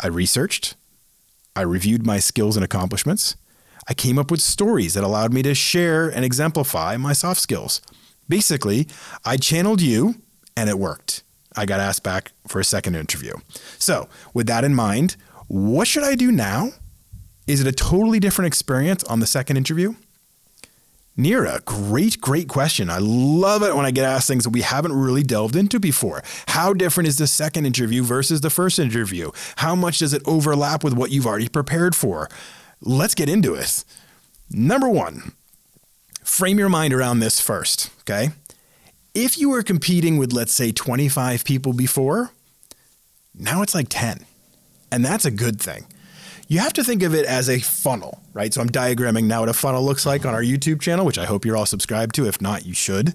I 0.00 0.09
researched, 0.09 0.75
I 1.54 1.62
reviewed 1.62 2.04
my 2.04 2.18
skills 2.18 2.56
and 2.56 2.64
accomplishments. 2.64 3.37
I 3.88 3.95
came 3.95 4.18
up 4.18 4.30
with 4.30 4.40
stories 4.40 4.95
that 4.95 5.04
allowed 5.04 5.33
me 5.33 5.42
to 5.42 5.54
share 5.54 6.09
and 6.09 6.25
exemplify 6.25 6.97
my 6.97 7.12
soft 7.12 7.40
skills. 7.40 7.80
Basically, 8.28 8.88
I 9.25 9.37
channeled 9.37 9.80
you, 9.80 10.16
and 10.56 10.68
it 10.68 10.78
worked. 10.78 11.23
I 11.56 11.64
got 11.64 11.80
asked 11.80 12.02
back 12.02 12.33
for 12.47 12.61
a 12.61 12.64
second 12.64 12.97
interview. 12.97 13.33
So, 13.78 14.09
with 14.35 14.49
that 14.49 14.64
in 14.64 14.75
mind, 14.75 15.16
what 15.47 15.87
should 15.87 16.02
I 16.02 16.16
do 16.16 16.30
now? 16.30 16.73
Is 17.46 17.60
it 17.60 17.66
a 17.66 17.72
totally 17.72 18.18
different 18.18 18.46
experience 18.46 19.04
on 19.04 19.20
the 19.20 19.26
second 19.26 19.56
interview? 19.56 19.94
Nira, 21.16 21.64
great, 21.64 22.20
great 22.20 22.46
question. 22.46 22.90
I 22.90 22.98
love 22.98 23.62
it 23.62 23.74
when 23.74 23.86
I 23.86 23.90
get 23.90 24.04
asked 24.04 24.28
things 24.28 24.44
that 24.44 24.50
we 24.50 24.60
haven't 24.60 24.92
really 24.92 25.22
delved 25.22 25.56
into 25.56 25.80
before. 25.80 26.22
How 26.48 26.74
different 26.74 27.08
is 27.08 27.16
the 27.16 27.26
second 27.26 27.64
interview 27.64 28.02
versus 28.02 28.42
the 28.42 28.50
first 28.50 28.78
interview? 28.78 29.30
How 29.56 29.74
much 29.74 30.00
does 30.00 30.12
it 30.12 30.22
overlap 30.26 30.84
with 30.84 30.92
what 30.92 31.10
you've 31.10 31.26
already 31.26 31.48
prepared 31.48 31.94
for? 31.94 32.28
Let's 32.82 33.14
get 33.14 33.30
into 33.30 33.54
it. 33.54 33.84
Number 34.50 34.90
one, 34.90 35.32
frame 36.22 36.58
your 36.58 36.68
mind 36.68 36.92
around 36.92 37.20
this 37.20 37.40
first, 37.40 37.90
okay? 38.00 38.30
If 39.14 39.38
you 39.38 39.48
were 39.48 39.62
competing 39.62 40.18
with, 40.18 40.34
let's 40.34 40.52
say, 40.52 40.70
25 40.70 41.44
people 41.44 41.72
before, 41.72 42.32
now 43.34 43.62
it's 43.62 43.74
like 43.74 43.86
10. 43.88 44.26
And 44.92 45.02
that's 45.02 45.24
a 45.24 45.30
good 45.30 45.60
thing 45.60 45.86
you 46.48 46.60
have 46.60 46.72
to 46.74 46.84
think 46.84 47.02
of 47.02 47.14
it 47.14 47.26
as 47.26 47.48
a 47.48 47.58
funnel, 47.58 48.20
right? 48.32 48.52
So 48.52 48.60
I'm 48.60 48.68
diagramming 48.68 49.24
now 49.24 49.40
what 49.40 49.48
a 49.48 49.54
funnel 49.54 49.84
looks 49.84 50.06
like 50.06 50.24
on 50.24 50.34
our 50.34 50.42
YouTube 50.42 50.80
channel, 50.80 51.04
which 51.04 51.18
I 51.18 51.24
hope 51.24 51.44
you're 51.44 51.56
all 51.56 51.66
subscribed 51.66 52.14
to. 52.16 52.26
If 52.26 52.40
not, 52.40 52.64
you 52.64 52.74
should. 52.74 53.14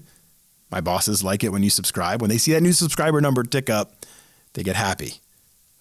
My 0.70 0.80
bosses 0.80 1.22
like 1.22 1.44
it 1.44 1.50
when 1.50 1.62
you 1.62 1.70
subscribe. 1.70 2.20
When 2.20 2.30
they 2.30 2.38
see 2.38 2.52
that 2.52 2.62
new 2.62 2.72
subscriber 2.72 3.20
number 3.20 3.42
tick 3.42 3.68
up, 3.68 4.06
they 4.54 4.62
get 4.62 4.76
happy. 4.76 5.14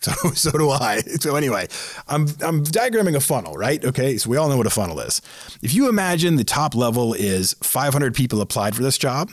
So, 0.01 0.12
so 0.31 0.50
do 0.50 0.72
I. 0.72 1.01
So 1.20 1.36
anyway, 1.36 1.67
I'm 2.08 2.24
I'm 2.41 2.63
diagramming 2.63 3.15
a 3.15 3.20
funnel, 3.20 3.53
right? 3.53 3.86
Okay, 3.86 4.17
so 4.17 4.31
we 4.31 4.38
all 4.38 4.50
know 4.50 4.58
what 4.58 4.65
a 4.65 4.72
funnel 4.72 5.00
is. 5.00 5.22
If 5.62 5.75
you 5.75 5.89
imagine 5.89 6.38
the 6.38 6.43
top 6.43 6.74
level 6.74 7.13
is 7.13 7.55
500 7.62 8.15
people 8.15 8.41
applied 8.41 8.75
for 8.75 8.81
this 8.81 8.98
job, 8.98 9.29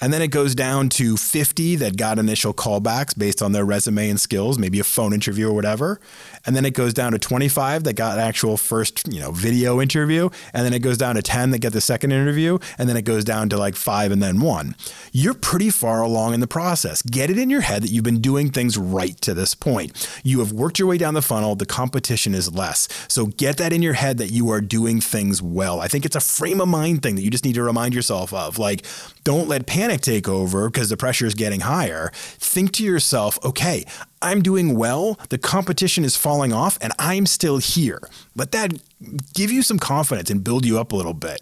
and 0.00 0.12
then 0.12 0.22
it 0.22 0.28
goes 0.28 0.54
down 0.54 0.88
to 0.90 1.16
50 1.16 1.76
that 1.76 1.96
got 1.96 2.18
initial 2.18 2.54
callbacks 2.54 3.16
based 3.16 3.42
on 3.42 3.52
their 3.52 3.64
resume 3.64 4.08
and 4.08 4.18
skills, 4.18 4.58
maybe 4.58 4.80
a 4.80 4.84
phone 4.84 5.12
interview 5.12 5.48
or 5.48 5.52
whatever. 5.52 6.00
And 6.46 6.56
then 6.56 6.64
it 6.64 6.72
goes 6.72 6.94
down 6.94 7.12
to 7.12 7.18
25 7.18 7.84
that 7.84 7.94
got 7.94 8.18
actual 8.18 8.56
first, 8.56 9.12
you 9.12 9.20
know, 9.20 9.30
video 9.30 9.80
interview. 9.80 10.30
And 10.54 10.64
then 10.64 10.72
it 10.72 10.78
goes 10.80 10.96
down 10.96 11.16
to 11.16 11.22
10 11.22 11.50
that 11.50 11.58
get 11.58 11.72
the 11.72 11.80
second 11.80 12.12
interview. 12.12 12.58
And 12.78 12.88
then 12.88 12.96
it 12.96 13.02
goes 13.02 13.24
down 13.24 13.50
to 13.50 13.58
like 13.58 13.76
five 13.76 14.10
and 14.10 14.22
then 14.22 14.40
one. 14.40 14.74
You're 15.12 15.34
pretty 15.34 15.70
far 15.70 16.00
along 16.02 16.32
in 16.32 16.40
the 16.40 16.46
process. 16.46 17.02
Get 17.02 17.28
it 17.30 17.38
in 17.38 17.50
your 17.50 17.60
head 17.60 17.82
that 17.82 17.90
you've 17.90 18.04
been 18.04 18.22
doing 18.22 18.50
things 18.50 18.78
right 18.78 19.20
to 19.20 19.34
this 19.34 19.54
point. 19.54 20.20
You 20.24 20.38
have 20.38 20.52
worked 20.52 20.78
your 20.78 20.88
way 20.88 20.96
down 20.96 21.14
the 21.14 21.22
funnel. 21.22 21.56
The 21.56 21.66
competition 21.66 22.34
is 22.34 22.52
less. 22.52 22.88
So 23.08 23.26
get 23.26 23.58
that 23.58 23.72
in 23.72 23.82
your 23.82 23.94
head 23.94 24.16
that 24.18 24.30
you 24.30 24.50
are 24.50 24.62
doing 24.62 25.00
things 25.00 25.42
well. 25.42 25.80
I 25.80 25.88
think 25.88 26.06
it's 26.06 26.16
a 26.16 26.20
frame 26.20 26.60
of 26.60 26.68
mind 26.68 27.02
thing 27.02 27.16
that 27.16 27.22
you 27.22 27.30
just 27.30 27.44
need 27.44 27.54
to 27.54 27.62
remind 27.62 27.94
yourself 27.94 28.32
of. 28.32 28.58
Like, 28.58 28.86
don't 29.24 29.48
let 29.48 29.66
panic 29.66 30.00
take 30.00 30.28
over 30.28 30.68
because 30.68 30.88
the 30.88 30.96
pressure 30.96 31.26
is 31.26 31.34
getting 31.34 31.60
higher. 31.60 32.10
Think 32.14 32.72
to 32.72 32.84
yourself, 32.84 33.38
okay, 33.44 33.84
I'm 34.22 34.42
doing 34.42 34.76
well, 34.76 35.18
the 35.28 35.38
competition 35.38 36.04
is 36.04 36.16
falling 36.16 36.52
off, 36.52 36.78
and 36.80 36.92
I'm 36.98 37.26
still 37.26 37.58
here. 37.58 38.00
Let 38.34 38.52
that 38.52 38.74
give 39.34 39.50
you 39.50 39.62
some 39.62 39.78
confidence 39.78 40.30
and 40.30 40.44
build 40.44 40.64
you 40.64 40.78
up 40.78 40.92
a 40.92 40.96
little 40.96 41.14
bit. 41.14 41.40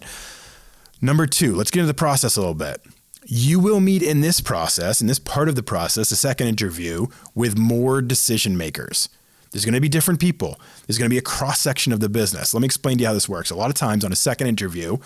Number 1.01 1.25
two, 1.25 1.55
let's 1.55 1.71
get 1.71 1.81
into 1.81 1.87
the 1.87 1.93
process 1.93 2.35
a 2.35 2.41
little 2.41 2.53
bit. 2.53 2.81
You 3.25 3.59
will 3.59 3.79
meet 3.79 4.01
in 4.01 4.21
this 4.21 4.41
process, 4.41 5.01
in 5.01 5.07
this 5.07 5.19
part 5.19 5.49
of 5.49 5.55
the 5.55 5.63
process, 5.63 6.09
the 6.09 6.15
second 6.15 6.47
interview, 6.47 7.07
with 7.35 7.57
more 7.57 8.01
decision 8.01 8.57
makers. 8.57 9.07
There's 9.51 9.65
going 9.65 9.73
to 9.73 9.81
be 9.81 9.89
different 9.89 10.19
people. 10.19 10.59
There's 10.85 10.97
going 10.97 11.09
to 11.09 11.13
be 11.13 11.17
a 11.17 11.21
cross 11.21 11.59
section 11.59 11.91
of 11.91 11.99
the 11.99 12.09
business. 12.09 12.53
Let 12.53 12.61
me 12.61 12.65
explain 12.65 12.97
to 12.97 13.01
you 13.01 13.07
how 13.07 13.13
this 13.13 13.29
works. 13.29 13.49
A 13.49 13.55
lot 13.55 13.69
of 13.69 13.75
times 13.75 14.05
on 14.05 14.11
a 14.11 14.15
second 14.15 14.47
interview, 14.47 14.97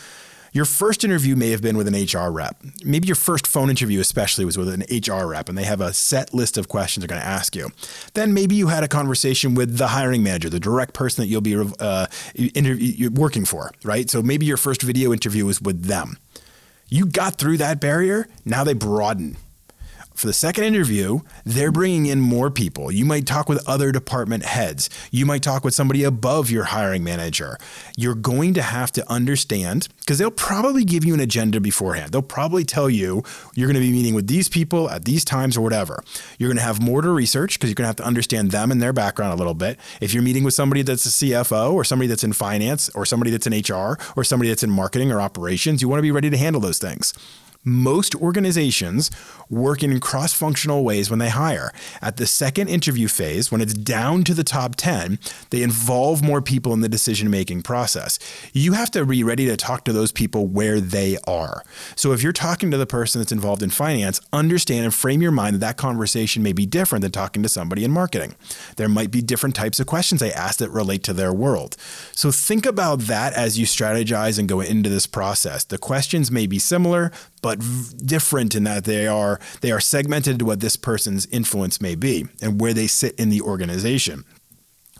your 0.53 0.65
first 0.65 1.03
interview 1.03 1.35
may 1.35 1.49
have 1.49 1.61
been 1.61 1.75
with 1.75 1.87
an 1.87 1.95
HR 1.95 2.31
rep. 2.31 2.61
Maybe 2.85 3.07
your 3.07 3.15
first 3.15 3.47
phone 3.47 3.71
interview, 3.71 3.99
especially, 3.99 4.45
was 4.45 4.57
with 4.57 4.69
an 4.69 4.83
HR 4.89 5.25
rep, 5.25 5.49
and 5.49 5.57
they 5.57 5.63
have 5.63 5.81
a 5.81 5.91
set 5.93 6.33
list 6.33 6.57
of 6.57 6.69
questions 6.69 7.01
they're 7.01 7.13
going 7.13 7.21
to 7.21 7.27
ask 7.27 7.55
you. 7.55 7.71
Then 8.13 8.33
maybe 8.33 8.55
you 8.55 8.67
had 8.67 8.83
a 8.83 8.87
conversation 8.87 9.55
with 9.55 9.77
the 9.77 9.87
hiring 9.87 10.21
manager, 10.21 10.49
the 10.49 10.59
direct 10.59 10.93
person 10.93 11.23
that 11.23 11.27
you'll 11.27 11.41
be 11.41 11.55
uh, 11.79 12.05
interview, 12.35 13.09
working 13.09 13.45
for, 13.45 13.71
right? 13.83 14.09
So 14.09 14.21
maybe 14.21 14.45
your 14.45 14.57
first 14.57 14.83
video 14.83 15.11
interview 15.11 15.45
was 15.45 15.59
with 15.59 15.85
them. 15.85 16.17
You 16.87 17.07
got 17.07 17.39
through 17.39 17.57
that 17.57 17.81
barrier, 17.81 18.27
now 18.45 18.63
they 18.63 18.73
broaden 18.73 19.37
for 20.13 20.27
the 20.27 20.33
second 20.33 20.63
interview, 20.65 21.19
they're 21.43 21.71
bringing 21.71 22.05
in 22.05 22.21
more 22.21 22.49
people. 22.51 22.91
You 22.91 23.05
might 23.05 23.25
talk 23.25 23.49
with 23.49 23.67
other 23.67 23.91
department 23.91 24.43
heads. 24.43 24.89
You 25.11 25.25
might 25.25 25.43
talk 25.43 25.63
with 25.63 25.73
somebody 25.73 26.03
above 26.03 26.49
your 26.49 26.65
hiring 26.65 27.03
manager. 27.03 27.57
You're 27.97 28.15
going 28.15 28.53
to 28.53 28.61
have 28.61 28.91
to 28.93 29.11
understand 29.11 29.87
because 29.99 30.17
they'll 30.17 30.31
probably 30.31 30.83
give 30.83 31.03
you 31.03 31.13
an 31.13 31.19
agenda 31.19 31.59
beforehand. 31.59 32.11
They'll 32.11 32.21
probably 32.21 32.63
tell 32.63 32.89
you 32.89 33.23
you're 33.55 33.67
going 33.67 33.81
to 33.81 33.85
be 33.85 33.91
meeting 33.91 34.13
with 34.13 34.27
these 34.27 34.49
people 34.49 34.89
at 34.89 35.05
these 35.05 35.25
times 35.25 35.57
or 35.57 35.61
whatever. 35.61 36.03
You're 36.37 36.49
going 36.49 36.57
to 36.57 36.63
have 36.63 36.81
more 36.81 37.01
to 37.01 37.09
research 37.09 37.57
because 37.57 37.69
you're 37.69 37.75
going 37.75 37.85
to 37.85 37.89
have 37.89 37.95
to 37.97 38.05
understand 38.05 38.51
them 38.51 38.71
and 38.71 38.81
their 38.81 38.93
background 38.93 39.33
a 39.33 39.37
little 39.37 39.53
bit. 39.53 39.79
If 39.99 40.13
you're 40.13 40.23
meeting 40.23 40.43
with 40.43 40.53
somebody 40.53 40.81
that's 40.81 41.05
a 41.05 41.09
CFO 41.09 41.73
or 41.73 41.83
somebody 41.83 42.07
that's 42.07 42.23
in 42.23 42.33
finance 42.33 42.89
or 42.89 43.05
somebody 43.05 43.31
that's 43.31 43.47
in 43.47 43.53
HR 43.53 43.97
or 44.15 44.23
somebody 44.23 44.49
that's 44.49 44.63
in 44.63 44.69
marketing 44.69 45.11
or 45.11 45.21
operations, 45.21 45.81
you 45.81 45.89
want 45.89 45.99
to 45.99 46.03
be 46.03 46.11
ready 46.11 46.29
to 46.29 46.37
handle 46.37 46.61
those 46.61 46.77
things 46.77 47.13
most 47.63 48.15
organizations 48.15 49.09
work 49.49 49.83
in 49.83 49.99
cross 49.99 50.33
functional 50.33 50.83
ways 50.83 51.09
when 51.09 51.19
they 51.19 51.29
hire. 51.29 51.71
At 52.01 52.17
the 52.17 52.25
second 52.25 52.67
interview 52.67 53.07
phase, 53.07 53.51
when 53.51 53.61
it's 53.61 53.73
down 53.73 54.23
to 54.25 54.33
the 54.33 54.43
top 54.43 54.75
10, 54.75 55.19
they 55.49 55.63
involve 55.63 56.23
more 56.23 56.41
people 56.41 56.73
in 56.73 56.81
the 56.81 56.89
decision 56.89 57.29
making 57.29 57.61
process. 57.63 58.19
You 58.53 58.73
have 58.73 58.91
to 58.91 59.05
be 59.05 59.23
ready 59.23 59.45
to 59.45 59.57
talk 59.57 59.85
to 59.85 59.93
those 59.93 60.11
people 60.11 60.47
where 60.47 60.79
they 60.79 61.17
are. 61.27 61.63
So 61.95 62.11
if 62.11 62.21
you're 62.21 62.33
talking 62.33 62.71
to 62.71 62.77
the 62.77 62.85
person 62.85 63.19
that's 63.19 63.31
involved 63.31 63.63
in 63.63 63.69
finance, 63.69 64.19
understand 64.31 64.85
and 64.85 64.93
frame 64.93 65.21
your 65.21 65.31
mind 65.31 65.55
that 65.55 65.59
that 65.59 65.77
conversation 65.77 66.43
may 66.43 66.53
be 66.53 66.65
different 66.65 67.01
than 67.01 67.11
talking 67.11 67.43
to 67.43 67.49
somebody 67.49 67.83
in 67.83 67.91
marketing. 67.91 68.35
There 68.75 68.89
might 68.89 69.11
be 69.11 69.21
different 69.21 69.55
types 69.55 69.79
of 69.79 69.87
questions 69.87 70.19
they 70.19 70.33
ask 70.33 70.59
that 70.59 70.69
relate 70.69 71.03
to 71.03 71.13
their 71.13 71.33
world. 71.33 71.77
So 72.11 72.31
think 72.31 72.65
about 72.65 72.99
that 73.01 73.33
as 73.33 73.57
you 73.57 73.65
strategize 73.65 74.39
and 74.39 74.49
go 74.49 74.61
into 74.61 74.89
this 74.89 75.07
process. 75.07 75.63
The 75.63 75.77
questions 75.77 76.31
may 76.31 76.47
be 76.47 76.59
similar, 76.59 77.11
but 77.43 77.59
different 78.03 78.55
in 78.55 78.63
that 78.63 78.85
they 78.85 79.05
are 79.05 79.39
they 79.61 79.71
are 79.71 79.79
segmented 79.79 80.39
to 80.39 80.45
what 80.45 80.61
this 80.61 80.75
person's 80.75 81.27
influence 81.27 81.79
may 81.79 81.93
be 81.93 82.25
and 82.41 82.59
where 82.59 82.73
they 82.73 82.87
sit 82.87 83.13
in 83.19 83.29
the 83.29 83.41
organization. 83.41 84.23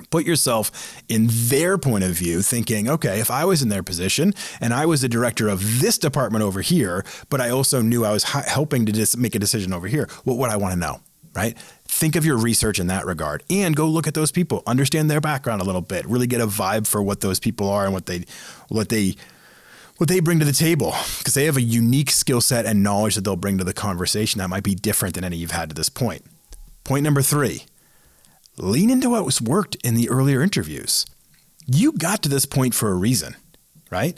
Put 0.10 0.26
yourself 0.26 1.02
in 1.08 1.28
their 1.30 1.78
point 1.78 2.04
of 2.04 2.12
view, 2.12 2.42
thinking, 2.42 2.90
okay, 2.90 3.20
if 3.20 3.30
I 3.30 3.46
was 3.46 3.62
in 3.62 3.70
their 3.70 3.84
position 3.84 4.34
and 4.60 4.74
I 4.74 4.86
was 4.88 5.02
the 5.02 5.10
director 5.10 5.48
of 5.48 5.82
this 5.82 6.00
department 6.00 6.44
over 6.44 6.62
here, 6.62 7.06
but 7.30 7.40
I 7.40 7.50
also 7.52 7.82
knew 7.82 8.04
I 8.04 8.12
was 8.12 8.24
helping 8.24 8.88
to 8.88 8.92
just 8.92 9.18
make 9.18 9.36
a 9.36 9.40
decision 9.40 9.72
over 9.72 9.88
here, 9.88 10.10
what 10.24 10.38
would 10.38 10.50
I 10.50 10.58
want 10.58 10.74
to 10.74 10.80
know? 10.80 11.00
Right? 11.36 11.58
Think 11.86 12.16
of 12.16 12.26
your 12.26 12.38
research 12.38 12.80
in 12.80 12.88
that 12.88 13.06
regard 13.06 13.44
and 13.50 13.76
go 13.76 13.88
look 13.88 14.08
at 14.08 14.16
those 14.16 14.32
people, 14.32 14.64
understand 14.68 15.10
their 15.10 15.22
background 15.22 15.62
a 15.62 15.66
little 15.66 15.82
bit, 15.82 16.06
really 16.08 16.28
get 16.28 16.42
a 16.42 16.48
vibe 16.48 16.88
for 16.88 17.02
what 17.02 17.22
those 17.22 17.40
people 17.40 17.70
are 17.70 17.86
and 17.86 17.94
what 17.94 18.08
they 18.08 18.26
what 18.70 18.90
they 18.90 19.16
what 19.98 20.10
they 20.10 20.20
bring 20.20 20.40
to 20.40 20.46
the 20.46 20.54
table 20.54 20.96
because 21.20 21.34
they 21.34 21.46
have 21.46 21.58
a 21.58 21.62
unique 21.62 22.12
skill 22.12 22.42
set 22.42 22.66
and 22.66 22.84
knowledge 22.84 23.16
that 23.16 23.24
they'll 23.24 23.36
bring 23.36 23.58
to 23.58 23.64
the 23.64 23.74
conversation 23.74 24.40
that 24.40 24.50
might 24.50 24.64
be 24.64 24.76
different 24.76 25.16
than 25.16 25.24
any 25.24 25.38
you've 25.38 25.52
had 25.52 25.70
to 25.70 25.76
this 25.76 25.90
point. 25.90 26.26
Point 26.84 27.04
number 27.04 27.22
three 27.22 27.66
lean 28.58 28.90
into 28.90 29.10
what 29.10 29.26
was 29.26 29.42
worked 29.42 29.76
in 29.84 29.96
the 29.96 30.10
earlier 30.10 30.42
interviews. 30.42 31.06
You 31.66 31.94
got 31.94 32.22
to 32.24 32.30
this 32.30 32.46
point 32.46 32.76
for 32.76 32.92
a 32.92 32.96
reason, 32.96 33.36
right? 33.90 34.18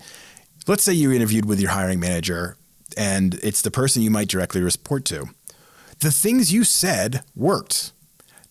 Let's 0.67 0.84
say 0.84 0.94
you 0.94 1.12
interviewed 1.12 1.46
with 1.46 1.60
your 1.60 1.72
hiring 1.72 2.00
manager 2.00 2.58
and 2.98 3.36
it's 3.44 3.62
the 3.62 3.72
person 3.72 4.01
you 4.01 4.12
might 4.12 4.27
directly 4.27 4.62
report 4.62 5.05
to. 5.05 5.27
The 6.00 6.12
things 6.12 6.51
you 6.51 6.63
said 6.63 7.24
worked. 7.36 7.91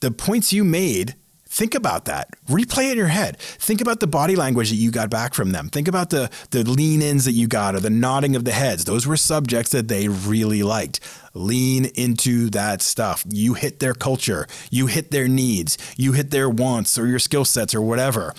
The 0.01 0.11
points 0.11 0.53
you 0.53 0.65
made 0.65 1.15
Think 1.55 1.77
about 1.77 2.07
that. 2.07 2.31
Replay 2.49 2.89
it 2.89 2.93
in 2.93 2.99
your 2.99 3.07
head. 3.07 3.39
Think 3.39 3.81
about 3.81 4.01
the 4.01 4.09
body 4.09 4.35
language 4.35 4.71
that 4.71 4.75
you 4.75 4.91
got 4.91 5.09
back 5.09 5.35
from 5.35 5.53
them. 5.53 5.69
Think 5.69 5.87
about 5.87 6.11
the, 6.11 6.29
the 6.51 6.65
lean 6.69 7.01
ins 7.01 7.27
that 7.27 7.33
you 7.33 7.47
got 7.47 7.77
or 7.77 7.81
the 7.81 7.91
nodding 7.91 8.35
of 8.35 8.45
the 8.45 8.51
heads. 8.51 8.87
Those 8.87 9.07
were 9.07 9.17
subjects 9.17 9.71
that 9.71 9.87
they 9.87 10.09
really 10.09 10.65
liked. 10.65 10.99
Lean 11.33 11.85
into 11.95 12.51
that 12.51 12.83
stuff. 12.83 13.25
You 13.31 13.55
hit 13.55 13.79
their 13.79 13.95
culture, 13.95 14.49
you 14.69 14.89
hit 14.89 15.13
their 15.13 15.29
needs, 15.29 15.79
you 15.97 16.11
hit 16.11 16.33
their 16.33 16.51
wants 16.51 16.99
or 16.99 17.07
your 17.07 17.21
skill 17.21 17.45
sets 17.45 17.73
or 17.73 17.81
whatever 17.81 18.35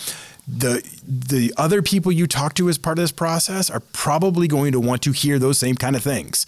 the 0.48 0.88
the 1.08 1.52
other 1.58 1.82
people 1.82 2.12
you 2.12 2.28
talk 2.28 2.54
to 2.54 2.70
as 2.70 2.78
part 2.78 3.00
of 3.00 3.04
this 3.04 3.12
process 3.12 3.70
are 3.70 3.80
probably 3.94 4.48
going 4.48 4.74
to 4.74 4.80
want 4.80 5.02
to 5.02 5.12
hear 5.12 5.40
those 5.40 5.58
same 5.58 5.76
kind 5.76 5.96
of 5.96 6.04
things. 6.04 6.46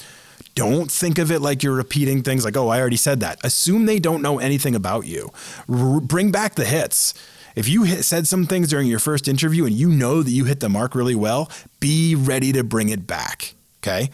Don't 0.58 0.92
think 0.92 1.18
of 1.20 1.32
it 1.32 1.40
like 1.40 1.64
you're 1.64 1.74
repeating 1.74 2.24
things 2.24 2.44
like, 2.44 2.58
"Oh, 2.58 2.70
I 2.70 2.80
already 2.80 2.98
said 2.98 3.20
that." 3.20 3.40
Assume 3.44 3.86
they 3.86 4.00
don't 4.00 4.22
know 4.22 4.40
anything 4.40 4.76
about 4.76 5.06
you. 5.06 5.32
R- 5.70 6.00
bring 6.00 6.32
back 6.32 6.56
the 6.56 6.66
hits. 6.66 7.14
If 7.56 7.68
you 7.68 7.84
hit, 7.84 8.04
said 8.04 8.28
some 8.28 8.46
things 8.46 8.70
during 8.70 8.88
your 8.88 9.00
first 9.00 9.28
interview 9.28 9.66
and 9.66 9.76
you 9.76 9.90
know 9.90 10.22
that 10.22 10.32
you 10.32 10.46
hit 10.46 10.60
the 10.60 10.70
mark 10.70 10.94
really 10.94 11.16
well, 11.16 11.52
be 11.80 12.16
ready 12.16 12.52
to 12.54 12.64
bring 12.64 12.90
it 12.90 13.08
back. 13.08 13.56
Okay? 13.84 14.10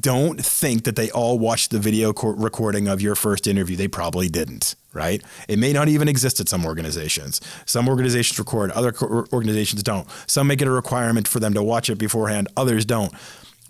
Don't 0.00 0.44
think 0.44 0.84
that 0.84 0.96
they 0.96 1.10
all 1.10 1.38
watched 1.38 1.70
the 1.70 1.78
video 1.78 2.12
co- 2.12 2.28
recording 2.28 2.88
of 2.88 3.00
your 3.00 3.14
first 3.14 3.46
interview. 3.46 3.76
They 3.76 3.88
probably 3.88 4.28
didn't 4.28 4.74
right? 4.94 5.22
It 5.48 5.58
may 5.58 5.72
not 5.72 5.88
even 5.88 6.08
exist 6.08 6.40
at 6.40 6.48
some 6.48 6.64
organizations. 6.64 7.40
Some 7.66 7.88
organizations 7.88 8.38
record, 8.38 8.70
other 8.70 8.92
co- 8.92 9.26
organizations 9.32 9.82
don't. 9.82 10.08
Some 10.26 10.46
make 10.46 10.62
it 10.62 10.68
a 10.68 10.70
requirement 10.70 11.28
for 11.28 11.40
them 11.40 11.52
to 11.54 11.62
watch 11.62 11.90
it 11.90 11.98
beforehand, 11.98 12.48
others 12.56 12.84
don't. 12.84 13.12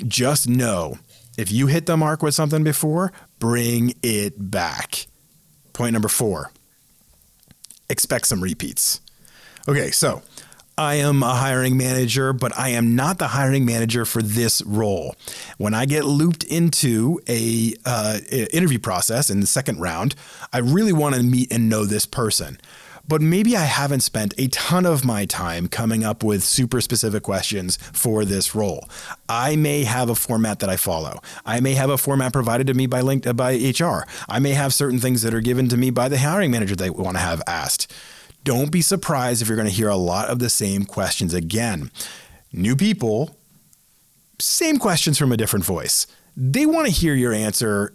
Just 0.07 0.49
know 0.49 0.99
if 1.37 1.50
you 1.50 1.67
hit 1.67 1.87
the 1.87 1.97
mark 1.97 2.23
with 2.23 2.35
something 2.35 2.64
before, 2.64 3.12
bring 3.38 3.95
it 4.03 4.50
back. 4.50 5.07
Point 5.73 5.93
number 5.93 6.09
four 6.09 6.50
expect 7.88 8.26
some 8.26 8.43
repeats. 8.43 9.00
Okay, 9.69 9.91
so 9.91 10.23
I 10.76 10.97
am 10.97 11.23
a 11.23 11.35
hiring 11.35 11.76
manager, 11.76 12.33
but 12.33 12.57
I 12.59 12.71
am 12.71 12.97
not 12.97 13.19
the 13.19 13.29
hiring 13.29 13.64
manager 13.64 14.05
for 14.05 14.23
this 14.23 14.62
role. 14.62 15.14
When 15.59 15.75
I 15.75 15.87
get 15.87 16.05
looped 16.05 16.43
into 16.45 17.21
a 17.29 17.75
uh, 17.85 18.19
interview 18.53 18.79
process 18.79 19.31
in 19.31 19.41
the 19.41 19.47
second 19.47 19.81
round, 19.81 20.17
I 20.53 20.59
really 20.59 20.93
want 20.93 21.14
to 21.14 21.23
meet 21.23 21.53
and 21.53 21.69
know 21.69 21.85
this 21.85 22.07
person. 22.07 22.59
But 23.07 23.21
maybe 23.21 23.57
I 23.57 23.65
haven't 23.65 24.01
spent 24.01 24.35
a 24.39 24.49
ton 24.49 24.87
of 24.87 25.05
my 25.05 25.27
time 25.27 25.69
coming 25.69 26.05
up 26.05 26.25
with 26.25 26.43
super 26.43 26.81
specific 26.81 27.23
questions 27.23 27.77
for 27.77 28.25
this 28.25 28.55
role. 28.55 28.89
I 29.29 29.57
may 29.57 29.85
have 29.85 30.09
a 30.09 30.15
format 30.15 30.61
that 30.61 30.71
I 30.71 30.77
follow. 30.77 31.21
I 31.45 31.61
may 31.61 31.75
have 31.75 31.91
a 31.91 31.99
format 31.99 32.33
provided 32.33 32.67
to 32.69 32.75
me 32.75 32.87
by 32.87 33.03
linked 33.03 33.27
uh, 33.27 33.35
by 33.35 33.55
HR. 33.55 34.07
I 34.29 34.39
may 34.39 34.53
have 34.53 34.73
certain 34.73 34.99
things 34.99 35.23
that 35.23 35.35
are 35.35 35.41
given 35.41 35.69
to 35.69 35.77
me 35.77 35.91
by 35.91 36.09
the 36.09 36.19
hiring 36.19 36.51
manager 36.51 36.75
I 36.83 36.91
want 36.91 37.17
to 37.17 37.23
have 37.23 37.43
asked. 37.47 37.93
Don't 38.43 38.71
be 38.71 38.83
surprised 38.83 39.43
if 39.43 39.49
you're 39.49 39.57
going 39.57 39.69
to 39.69 39.75
hear 39.75 39.89
a 39.89 39.97
lot 39.97 40.29
of 40.29 40.39
the 40.39 40.51
same 40.51 40.85
questions 40.85 41.33
again. 41.33 41.91
New 42.53 42.77
people, 42.77 43.37
same 44.39 44.79
questions 44.79 45.19
from 45.19 45.33
a 45.33 45.37
different 45.37 45.65
voice. 45.65 46.07
They 46.37 46.67
want 46.67 46.87
to 46.87 46.93
hear 46.93 47.15
your 47.15 47.33
answer 47.33 47.95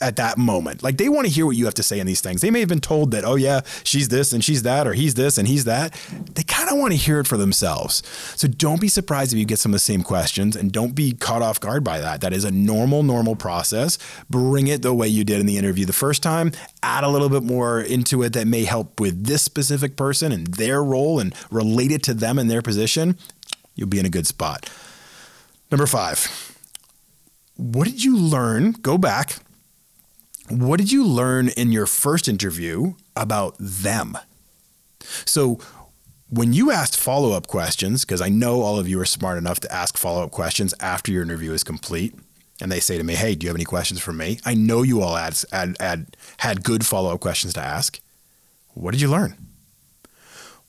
at 0.00 0.16
that 0.16 0.38
moment. 0.38 0.82
Like 0.82 0.98
they 0.98 1.08
want 1.08 1.26
to 1.26 1.32
hear 1.32 1.46
what 1.46 1.56
you 1.56 1.64
have 1.64 1.74
to 1.74 1.82
say 1.82 2.00
in 2.00 2.06
these 2.06 2.20
things. 2.20 2.40
They 2.40 2.50
may 2.50 2.60
have 2.60 2.68
been 2.68 2.80
told 2.80 3.10
that, 3.12 3.24
oh 3.24 3.36
yeah, 3.36 3.60
she's 3.84 4.08
this 4.08 4.32
and 4.32 4.44
she's 4.44 4.62
that, 4.62 4.86
or 4.86 4.92
he's 4.92 5.14
this 5.14 5.38
and 5.38 5.48
he's 5.48 5.64
that. 5.64 5.92
They 6.34 6.42
kind 6.42 6.70
of 6.70 6.78
want 6.78 6.92
to 6.92 6.96
hear 6.96 7.20
it 7.20 7.26
for 7.26 7.36
themselves. 7.36 8.02
So 8.36 8.48
don't 8.48 8.80
be 8.80 8.88
surprised 8.88 9.32
if 9.32 9.38
you 9.38 9.44
get 9.44 9.58
some 9.58 9.70
of 9.70 9.74
the 9.74 9.80
same 9.80 10.02
questions 10.02 10.56
and 10.56 10.72
don't 10.72 10.94
be 10.94 11.12
caught 11.12 11.42
off 11.42 11.60
guard 11.60 11.84
by 11.84 12.00
that. 12.00 12.20
That 12.20 12.32
is 12.32 12.44
a 12.44 12.50
normal, 12.50 13.02
normal 13.02 13.36
process. 13.36 13.98
Bring 14.28 14.66
it 14.66 14.82
the 14.82 14.94
way 14.94 15.08
you 15.08 15.24
did 15.24 15.40
in 15.40 15.46
the 15.46 15.58
interview 15.58 15.84
the 15.84 15.92
first 15.92 16.22
time. 16.22 16.52
Add 16.82 17.04
a 17.04 17.08
little 17.08 17.28
bit 17.28 17.42
more 17.42 17.80
into 17.80 18.22
it 18.22 18.32
that 18.34 18.46
may 18.46 18.64
help 18.64 19.00
with 19.00 19.24
this 19.26 19.42
specific 19.42 19.96
person 19.96 20.32
and 20.32 20.46
their 20.48 20.82
role 20.82 21.18
and 21.20 21.34
relate 21.50 21.92
it 21.92 22.02
to 22.04 22.14
them 22.14 22.38
and 22.38 22.50
their 22.50 22.62
position. 22.62 23.16
You'll 23.74 23.88
be 23.88 23.98
in 23.98 24.06
a 24.06 24.10
good 24.10 24.26
spot. 24.26 24.70
Number 25.70 25.86
five. 25.86 26.52
What 27.56 27.86
did 27.86 28.04
you 28.04 28.18
learn? 28.18 28.72
Go 28.72 28.98
back 28.98 29.36
what 30.48 30.78
did 30.78 30.92
you 30.92 31.04
learn 31.04 31.48
in 31.48 31.72
your 31.72 31.86
first 31.86 32.28
interview 32.28 32.94
about 33.14 33.56
them? 33.58 34.16
So, 35.24 35.58
when 36.28 36.52
you 36.52 36.72
asked 36.72 36.96
follow 36.96 37.32
up 37.32 37.46
questions, 37.46 38.04
because 38.04 38.20
I 38.20 38.28
know 38.28 38.62
all 38.62 38.78
of 38.78 38.88
you 38.88 39.00
are 39.00 39.06
smart 39.06 39.38
enough 39.38 39.60
to 39.60 39.72
ask 39.72 39.96
follow 39.96 40.24
up 40.24 40.32
questions 40.32 40.74
after 40.80 41.12
your 41.12 41.22
interview 41.22 41.52
is 41.52 41.62
complete, 41.62 42.14
and 42.60 42.70
they 42.70 42.80
say 42.80 42.98
to 42.98 43.04
me, 43.04 43.14
Hey, 43.14 43.34
do 43.34 43.44
you 43.44 43.48
have 43.48 43.56
any 43.56 43.64
questions 43.64 44.00
for 44.00 44.12
me? 44.12 44.40
I 44.44 44.54
know 44.54 44.82
you 44.82 45.02
all 45.02 45.16
had, 45.16 45.38
had, 45.52 45.76
had, 45.80 46.16
had 46.38 46.64
good 46.64 46.84
follow 46.84 47.12
up 47.12 47.20
questions 47.20 47.54
to 47.54 47.60
ask. 47.60 48.00
What 48.74 48.90
did 48.90 49.00
you 49.00 49.08
learn? 49.08 49.36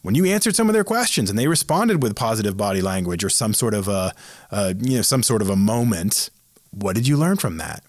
When 0.02 0.16
you 0.16 0.26
answered 0.26 0.56
some 0.56 0.70
of 0.70 0.74
their 0.74 0.84
questions 0.84 1.30
and 1.30 1.38
they 1.38 1.48
responded 1.48 2.02
with 2.04 2.16
positive 2.16 2.56
body 2.56 2.82
language 2.82 3.24
or 3.24 3.30
some 3.30 3.54
sort 3.54 3.74
of 3.74 3.88
a, 3.88 4.14
uh, 4.52 4.74
you 4.80 4.98
know, 4.98 5.02
some 5.02 5.24
sort 5.24 5.42
of 5.42 5.50
a 5.50 5.56
moment, 5.56 6.30
what 6.72 6.96
did 6.96 7.08
you 7.08 7.18
learn 7.18 7.38
from 7.38 7.58
that? 7.58 7.84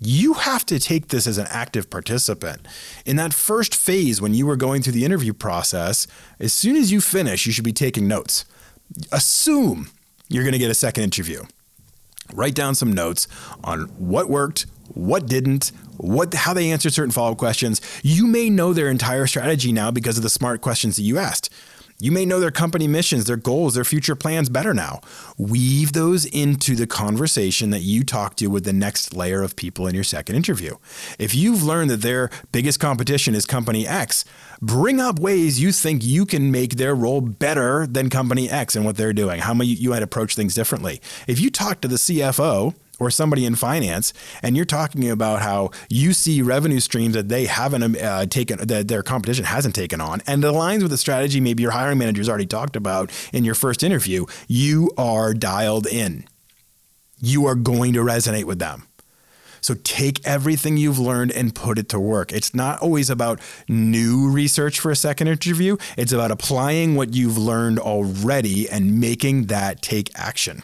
You 0.00 0.34
have 0.34 0.64
to 0.66 0.78
take 0.78 1.08
this 1.08 1.26
as 1.26 1.38
an 1.38 1.46
active 1.50 1.90
participant. 1.90 2.66
In 3.04 3.16
that 3.16 3.34
first 3.34 3.74
phase, 3.74 4.20
when 4.20 4.34
you 4.34 4.46
were 4.46 4.56
going 4.56 4.82
through 4.82 4.92
the 4.92 5.04
interview 5.04 5.32
process, 5.32 6.06
as 6.38 6.52
soon 6.52 6.76
as 6.76 6.92
you 6.92 7.00
finish, 7.00 7.46
you 7.46 7.52
should 7.52 7.64
be 7.64 7.72
taking 7.72 8.06
notes. 8.06 8.44
Assume 9.10 9.90
you're 10.28 10.44
going 10.44 10.52
to 10.52 10.58
get 10.58 10.70
a 10.70 10.74
second 10.74 11.04
interview. 11.04 11.42
Write 12.32 12.54
down 12.54 12.74
some 12.74 12.92
notes 12.92 13.26
on 13.64 13.82
what 13.98 14.28
worked, 14.28 14.66
what 14.94 15.26
didn't, 15.26 15.72
what 15.96 16.32
how 16.32 16.54
they 16.54 16.70
answered 16.70 16.92
certain 16.92 17.10
follow-up 17.10 17.38
questions. 17.38 17.80
You 18.02 18.26
may 18.26 18.50
know 18.50 18.72
their 18.72 18.90
entire 18.90 19.26
strategy 19.26 19.72
now 19.72 19.90
because 19.90 20.16
of 20.16 20.22
the 20.22 20.30
smart 20.30 20.60
questions 20.60 20.96
that 20.96 21.02
you 21.02 21.18
asked. 21.18 21.50
You 22.00 22.12
may 22.12 22.24
know 22.24 22.38
their 22.38 22.52
company 22.52 22.86
missions, 22.86 23.24
their 23.24 23.36
goals, 23.36 23.74
their 23.74 23.84
future 23.84 24.14
plans 24.14 24.48
better 24.48 24.72
now. 24.72 25.00
Weave 25.36 25.94
those 25.94 26.26
into 26.26 26.76
the 26.76 26.86
conversation 26.86 27.70
that 27.70 27.80
you 27.80 28.04
talk 28.04 28.36
to 28.36 28.46
with 28.46 28.62
the 28.62 28.72
next 28.72 29.14
layer 29.14 29.42
of 29.42 29.56
people 29.56 29.88
in 29.88 29.96
your 29.96 30.04
second 30.04 30.36
interview. 30.36 30.76
If 31.18 31.34
you've 31.34 31.64
learned 31.64 31.90
that 31.90 32.02
their 32.02 32.30
biggest 32.52 32.78
competition 32.78 33.34
is 33.34 33.46
company 33.46 33.84
X, 33.84 34.24
bring 34.62 35.00
up 35.00 35.18
ways 35.18 35.60
you 35.60 35.72
think 35.72 36.04
you 36.04 36.24
can 36.24 36.52
make 36.52 36.76
their 36.76 36.94
role 36.94 37.20
better 37.20 37.84
than 37.84 38.10
company 38.10 38.48
X 38.48 38.76
and 38.76 38.84
what 38.84 38.96
they're 38.96 39.12
doing, 39.12 39.40
how 39.40 39.54
you 39.54 39.90
might 39.90 40.04
approach 40.04 40.36
things 40.36 40.54
differently. 40.54 41.00
If 41.26 41.40
you 41.40 41.50
talk 41.50 41.80
to 41.80 41.88
the 41.88 41.96
CFO, 41.96 42.76
or 42.98 43.10
somebody 43.10 43.44
in 43.44 43.54
finance, 43.54 44.12
and 44.42 44.56
you're 44.56 44.64
talking 44.64 45.08
about 45.10 45.42
how 45.42 45.70
you 45.88 46.12
see 46.12 46.42
revenue 46.42 46.80
streams 46.80 47.14
that 47.14 47.28
they 47.28 47.46
haven't 47.46 47.96
uh, 47.96 48.26
taken, 48.26 48.58
that 48.66 48.88
their 48.88 49.02
competition 49.02 49.44
hasn't 49.44 49.74
taken 49.74 50.00
on, 50.00 50.20
and 50.26 50.44
it 50.44 50.46
aligns 50.46 50.82
with 50.82 50.90
the 50.90 50.98
strategy 50.98 51.40
maybe 51.40 51.62
your 51.62 51.72
hiring 51.72 51.98
manager's 51.98 52.28
already 52.28 52.46
talked 52.46 52.76
about 52.76 53.10
in 53.32 53.44
your 53.44 53.54
first 53.54 53.82
interview, 53.82 54.26
you 54.46 54.90
are 54.96 55.34
dialed 55.34 55.86
in. 55.86 56.24
You 57.20 57.46
are 57.46 57.54
going 57.54 57.94
to 57.94 58.00
resonate 58.00 58.44
with 58.44 58.58
them. 58.58 58.88
So 59.60 59.74
take 59.74 60.26
everything 60.26 60.76
you've 60.76 60.98
learned 60.98 61.32
and 61.32 61.54
put 61.54 61.78
it 61.78 61.88
to 61.90 62.00
work. 62.00 62.32
It's 62.32 62.54
not 62.54 62.80
always 62.80 63.10
about 63.10 63.40
new 63.68 64.30
research 64.30 64.78
for 64.80 64.90
a 64.90 64.96
second 64.96 65.28
interview. 65.28 65.76
It's 65.96 66.12
about 66.12 66.30
applying 66.30 66.94
what 66.94 67.14
you've 67.14 67.38
learned 67.38 67.78
already 67.78 68.68
and 68.68 69.00
making 69.00 69.46
that 69.46 69.82
take 69.82 70.10
action 70.18 70.62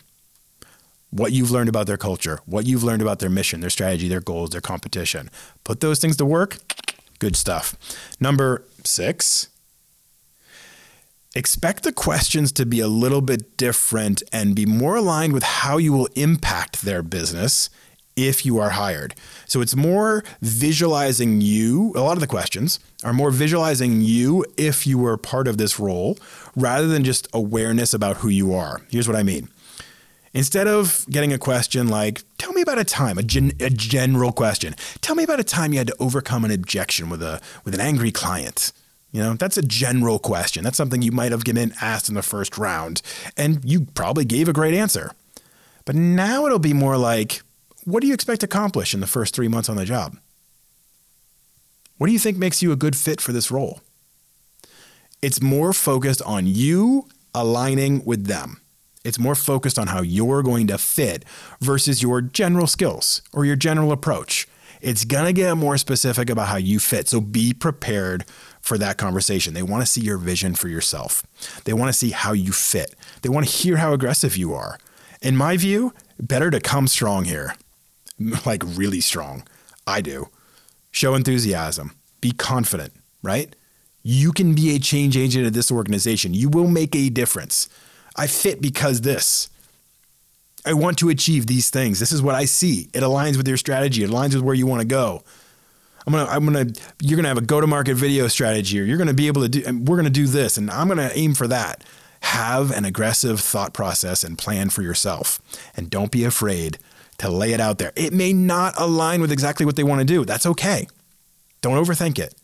what 1.15 1.31
you've 1.31 1.53
learned 1.53 1.69
about 1.69 1.87
their 1.87 1.97
culture, 1.97 2.41
what 2.45 2.67
you've 2.67 2.83
learned 2.83 3.01
about 3.01 3.21
their 3.21 3.31
mission, 3.31 3.61
their 3.61 3.71
strategy, 3.71 4.09
their 4.09 4.21
goals, 4.21 4.51
their 4.51 4.61
competition. 4.61 5.31
Put 5.63 5.81
those 5.81 6.01
things 6.01 6.17
to 6.17 6.27
work. 6.27 6.59
Good 7.21 7.37
stuff. 7.37 7.77
Number 8.19 8.65
six, 8.83 9.49
expect 11.37 11.85
the 11.85 11.93
questions 11.93 12.51
to 12.53 12.67
be 12.67 12.81
a 12.81 12.89
little 12.89 13.21
bit 13.21 13.57
different 13.57 14.25
and 14.33 14.57
be 14.57 14.67
more 14.67 14.97
aligned 14.97 15.33
with 15.33 15.45
how 15.45 15.77
you 15.77 15.93
will 15.93 16.09
impact 16.17 16.83
their 16.83 17.03
business 17.03 17.71
if 18.17 18.45
you 18.45 18.59
are 18.59 18.71
hired. 18.71 19.15
So 19.47 19.61
it's 19.61 19.77
more 19.77 20.25
visualizing 20.43 21.41
you, 21.41 21.93
a 21.95 22.01
lot 22.01 22.17
of 22.17 22.21
the 22.21 22.27
questions 22.27 22.81
are 23.05 23.13
more 23.13 23.31
visualizing 23.31 24.01
you 24.01 24.45
if 24.57 24.85
you 24.85 24.99
were 24.99 25.17
part 25.17 25.47
of 25.47 25.59
this 25.59 25.79
role 25.79 26.19
rather 26.57 26.89
than 26.89 27.05
just 27.05 27.29
awareness 27.33 27.95
about 27.95 28.17
who 28.17 28.29
you 28.29 28.53
are. 28.53 28.83
Here's 28.91 29.07
what 29.07 29.17
I 29.17 29.23
mean. 29.23 29.49
Instead 30.35 30.67
of 30.67 31.07
getting 31.09 31.33
a 31.33 31.39
question 31.39 31.87
like, 31.87 32.25
tell 32.39 32.53
me 32.53 32.61
about 32.61 32.77
a 32.79 32.85
time, 32.85 33.17
a, 33.19 33.23
gen- 33.23 33.53
a 33.61 33.71
general 33.71 34.33
question, 34.33 34.75
tell 35.01 35.15
me 35.15 35.23
about 35.23 35.39
a 35.39 35.45
time 35.45 35.73
you 35.73 35.79
had 35.79 35.87
to 35.87 35.97
overcome 36.01 36.45
an 36.45 36.51
objection 36.51 37.09
with 37.09 37.23
a 37.23 37.41
with 37.65 37.73
an 37.73 37.81
angry 37.81 38.11
client. 38.11 38.73
You 39.13 39.23
know, 39.23 39.35
that's 39.35 39.57
a 39.57 39.63
general 39.63 40.19
question. 40.19 40.65
That's 40.65 40.77
something 40.77 41.01
you 41.01 41.13
might 41.13 41.31
have 41.31 41.45
been 41.45 41.73
asked 41.81 42.09
in 42.09 42.17
the 42.17 42.23
first 42.23 42.59
round, 42.59 43.01
and 43.37 43.65
you 43.65 43.87
probably 43.95 44.25
gave 44.25 44.49
a 44.49 44.53
great 44.53 44.75
answer. 44.75 45.13
But 45.85 45.95
now 45.95 46.47
it'll 46.47 46.59
be 46.59 46.73
more 46.73 46.97
like, 46.97 47.43
what 47.85 48.01
do 48.01 48.09
you 48.09 48.15
expect 48.15 48.41
to 48.41 48.47
accomplish 48.47 48.93
in 48.93 48.99
the 48.99 49.07
first 49.07 49.33
three 49.33 49.47
months 49.47 49.69
on 49.69 49.77
the 49.77 49.85
job? 49.85 50.17
What 51.97 52.09
do 52.09 52.13
you 52.13 52.19
think 52.19 52.39
makes 52.39 52.61
you 52.61 52.73
a 52.73 52.77
good 52.77 52.97
fit 52.97 53.21
for 53.21 53.31
this 53.31 53.53
role? 53.53 53.81
It's 55.23 55.41
more 55.41 55.73
focused 55.73 56.23
on 56.23 56.49
you 56.49 57.07
aligning 57.33 58.05
with 58.05 58.27
them. 58.27 58.61
It's 59.05 59.19
more 59.19 59.35
focused 59.35 59.79
on 59.79 59.89
how 59.89 60.03
you're 60.03 60.43
going 60.43 60.67
to 60.69 60.79
fit 60.79 61.25
versus 61.61 62.03
your 62.03 62.23
general 62.23 62.67
skills 62.67 63.23
or 63.33 63.45
your 63.45 63.57
general 63.57 63.93
approach. 63.93 64.49
It's 64.81 65.05
going 65.05 65.27
to 65.27 65.33
get 65.33 65.57
more 65.57 65.79
specific 65.79 66.29
about 66.29 66.49
how 66.49 66.57
you 66.57 66.79
fit. 66.79 67.09
So 67.09 67.21
be 67.21 67.55
prepared 67.55 68.25
for 68.61 68.77
that 68.79 68.99
conversation. 68.99 69.55
They 69.55 69.63
want 69.63 69.83
to 69.83 69.91
see 69.91 70.01
your 70.01 70.19
vision 70.19 70.55
for 70.55 70.69
yourself. 70.69 71.23
They 71.65 71.73
want 71.73 71.91
to 71.91 71.99
see 71.99 72.11
how 72.11 72.33
you 72.33 72.53
fit. 72.53 72.95
They 73.23 73.29
want 73.29 73.47
to 73.47 73.53
hear 73.53 73.77
how 73.77 73.93
aggressive 73.93 74.37
you 74.37 74.55
are. 74.55 74.79
In 75.23 75.37
my 75.37 75.57
view, 75.57 75.93
better 76.19 76.51
to 76.51 76.61
come 76.61 76.87
strong 76.87 77.25
here. 77.25 77.55
Like 78.47 78.63
really 78.65 79.01
strong. 79.01 79.45
I 79.89 80.01
do. 80.01 80.29
Show 80.93 81.15
enthusiasm. 81.15 81.97
Be 82.21 82.31
confident, 82.31 82.93
right? 83.23 83.57
You 84.05 84.33
can 84.33 84.55
be 84.55 84.77
a 84.77 84.79
change 84.79 85.17
agent 85.17 85.47
at 85.47 85.53
this 85.53 85.73
organization. 85.73 86.33
You 86.33 86.49
will 86.49 86.69
make 86.69 86.95
a 86.95 87.09
difference. 87.09 87.69
I 88.17 88.27
fit 88.27 88.61
because 88.61 89.01
this. 89.01 89.49
I 90.67 90.73
want 90.73 90.99
to 90.99 91.11
achieve 91.11 91.47
these 91.47 91.69
things. 91.69 92.01
This 92.01 92.13
is 92.13 92.23
what 92.23 92.35
I 92.35 92.47
see. 92.47 92.89
It 92.95 93.03
aligns 93.03 93.37
with 93.37 93.47
your 93.47 93.59
strategy. 93.59 94.03
It 94.03 94.11
aligns 94.11 94.35
with 94.35 94.43
where 94.43 94.55
you 94.55 94.67
want 94.67 94.81
to 94.81 94.87
go. 94.87 95.23
I'm 96.07 96.13
gonna, 96.13 96.31
I'm 96.31 96.45
gonna, 96.45 96.67
you're 97.01 97.17
gonna 97.17 97.29
have 97.29 97.39
a 97.39 97.43
go-to-market 97.43 97.95
video 97.95 98.29
strategy, 98.29 98.81
or 98.81 98.85
you're 98.85 98.99
gonna 98.99 99.15
be 99.15 99.27
able 99.27 99.43
to 99.43 99.49
do, 99.49 99.63
and 99.67 99.89
we're 99.89 99.97
gonna 99.97 100.11
do 100.11 100.27
this, 100.27 100.57
and 100.57 100.71
I'm 100.71 100.89
gonna 100.89 101.11
aim 101.15 101.35
for 101.35 101.47
that. 101.49 101.83
Have 102.21 102.71
an 102.71 102.85
aggressive 102.85 103.41
thought 103.41 103.73
process 103.73 104.23
and 104.25 104.37
plan 104.37 104.71
for 104.71 104.83
yourself, 104.83 105.41
and 105.77 105.91
don't 105.91 106.11
be 106.11 106.25
afraid 106.25 106.79
to 107.19 107.31
lay 107.31 107.53
it 107.53 107.61
out 107.61 107.79
there. 107.79 107.93
It 107.97 108.13
may 108.13 108.33
not 108.33 108.75
align 108.79 109.21
with 109.21 109.33
exactly 109.33 109.65
what 109.65 109.77
they 109.77 109.85
want 109.85 110.01
to 110.01 110.05
do. 110.05 110.25
That's 110.25 110.47
okay. 110.47 110.89
Don't 111.61 111.83
overthink 111.83 112.19
it. 112.19 112.35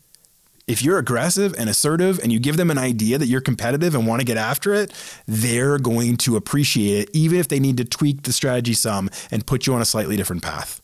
If 0.71 0.81
you're 0.81 0.97
aggressive 0.97 1.53
and 1.57 1.69
assertive 1.69 2.17
and 2.19 2.31
you 2.31 2.39
give 2.39 2.55
them 2.55 2.71
an 2.71 2.77
idea 2.77 3.17
that 3.17 3.27
you're 3.27 3.41
competitive 3.41 3.93
and 3.93 4.07
want 4.07 4.21
to 4.21 4.25
get 4.25 4.37
after 4.37 4.73
it, 4.73 4.93
they're 5.27 5.77
going 5.77 6.15
to 6.19 6.37
appreciate 6.37 7.01
it, 7.01 7.09
even 7.11 7.39
if 7.39 7.49
they 7.49 7.59
need 7.59 7.75
to 7.75 7.83
tweak 7.83 8.23
the 8.23 8.31
strategy 8.31 8.73
some 8.73 9.09
and 9.31 9.45
put 9.45 9.67
you 9.67 9.73
on 9.73 9.81
a 9.81 9.85
slightly 9.85 10.15
different 10.15 10.43
path. 10.43 10.79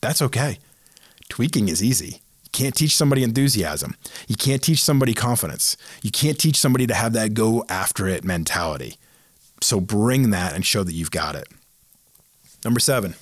That's 0.00 0.22
okay. 0.22 0.58
Tweaking 1.28 1.68
is 1.68 1.84
easy. 1.84 2.20
You 2.42 2.50
can't 2.50 2.74
teach 2.74 2.96
somebody 2.96 3.22
enthusiasm. 3.22 3.94
You 4.26 4.34
can't 4.34 4.60
teach 4.60 4.82
somebody 4.82 5.14
confidence. 5.14 5.76
You 6.02 6.10
can't 6.10 6.36
teach 6.36 6.56
somebody 6.56 6.88
to 6.88 6.94
have 6.94 7.12
that 7.12 7.32
go 7.32 7.64
after 7.68 8.08
it 8.08 8.24
mentality. 8.24 8.96
So 9.60 9.78
bring 9.80 10.30
that 10.30 10.52
and 10.52 10.66
show 10.66 10.82
that 10.82 10.94
you've 10.94 11.12
got 11.12 11.36
it. 11.36 11.46
Number 12.64 12.80
seven, 12.80 13.14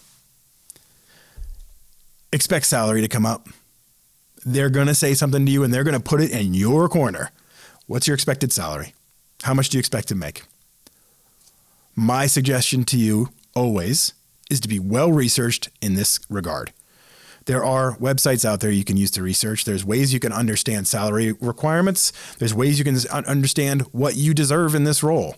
expect 2.32 2.64
salary 2.64 3.02
to 3.02 3.08
come 3.08 3.26
up. 3.26 3.48
They're 4.44 4.70
going 4.70 4.86
to 4.86 4.94
say 4.94 5.14
something 5.14 5.44
to 5.44 5.52
you 5.52 5.62
and 5.62 5.72
they're 5.72 5.84
going 5.84 5.96
to 5.96 6.00
put 6.00 6.20
it 6.20 6.30
in 6.30 6.54
your 6.54 6.88
corner. 6.88 7.30
What's 7.86 8.06
your 8.06 8.14
expected 8.14 8.52
salary? 8.52 8.94
How 9.42 9.54
much 9.54 9.68
do 9.68 9.76
you 9.76 9.80
expect 9.80 10.08
to 10.08 10.14
make? 10.14 10.44
My 11.94 12.26
suggestion 12.26 12.84
to 12.84 12.98
you 12.98 13.30
always 13.54 14.14
is 14.50 14.60
to 14.60 14.68
be 14.68 14.78
well 14.78 15.12
researched 15.12 15.68
in 15.80 15.94
this 15.94 16.20
regard. 16.28 16.72
There 17.46 17.64
are 17.64 17.96
websites 17.96 18.44
out 18.44 18.60
there 18.60 18.70
you 18.70 18.84
can 18.84 18.96
use 18.96 19.10
to 19.12 19.22
research. 19.22 19.64
There's 19.64 19.84
ways 19.84 20.12
you 20.12 20.20
can 20.20 20.32
understand 20.32 20.86
salary 20.86 21.32
requirements. 21.40 22.12
There's 22.38 22.54
ways 22.54 22.78
you 22.78 22.84
can 22.84 22.96
understand 23.10 23.82
what 23.92 24.16
you 24.16 24.34
deserve 24.34 24.74
in 24.74 24.84
this 24.84 25.02
role. 25.02 25.36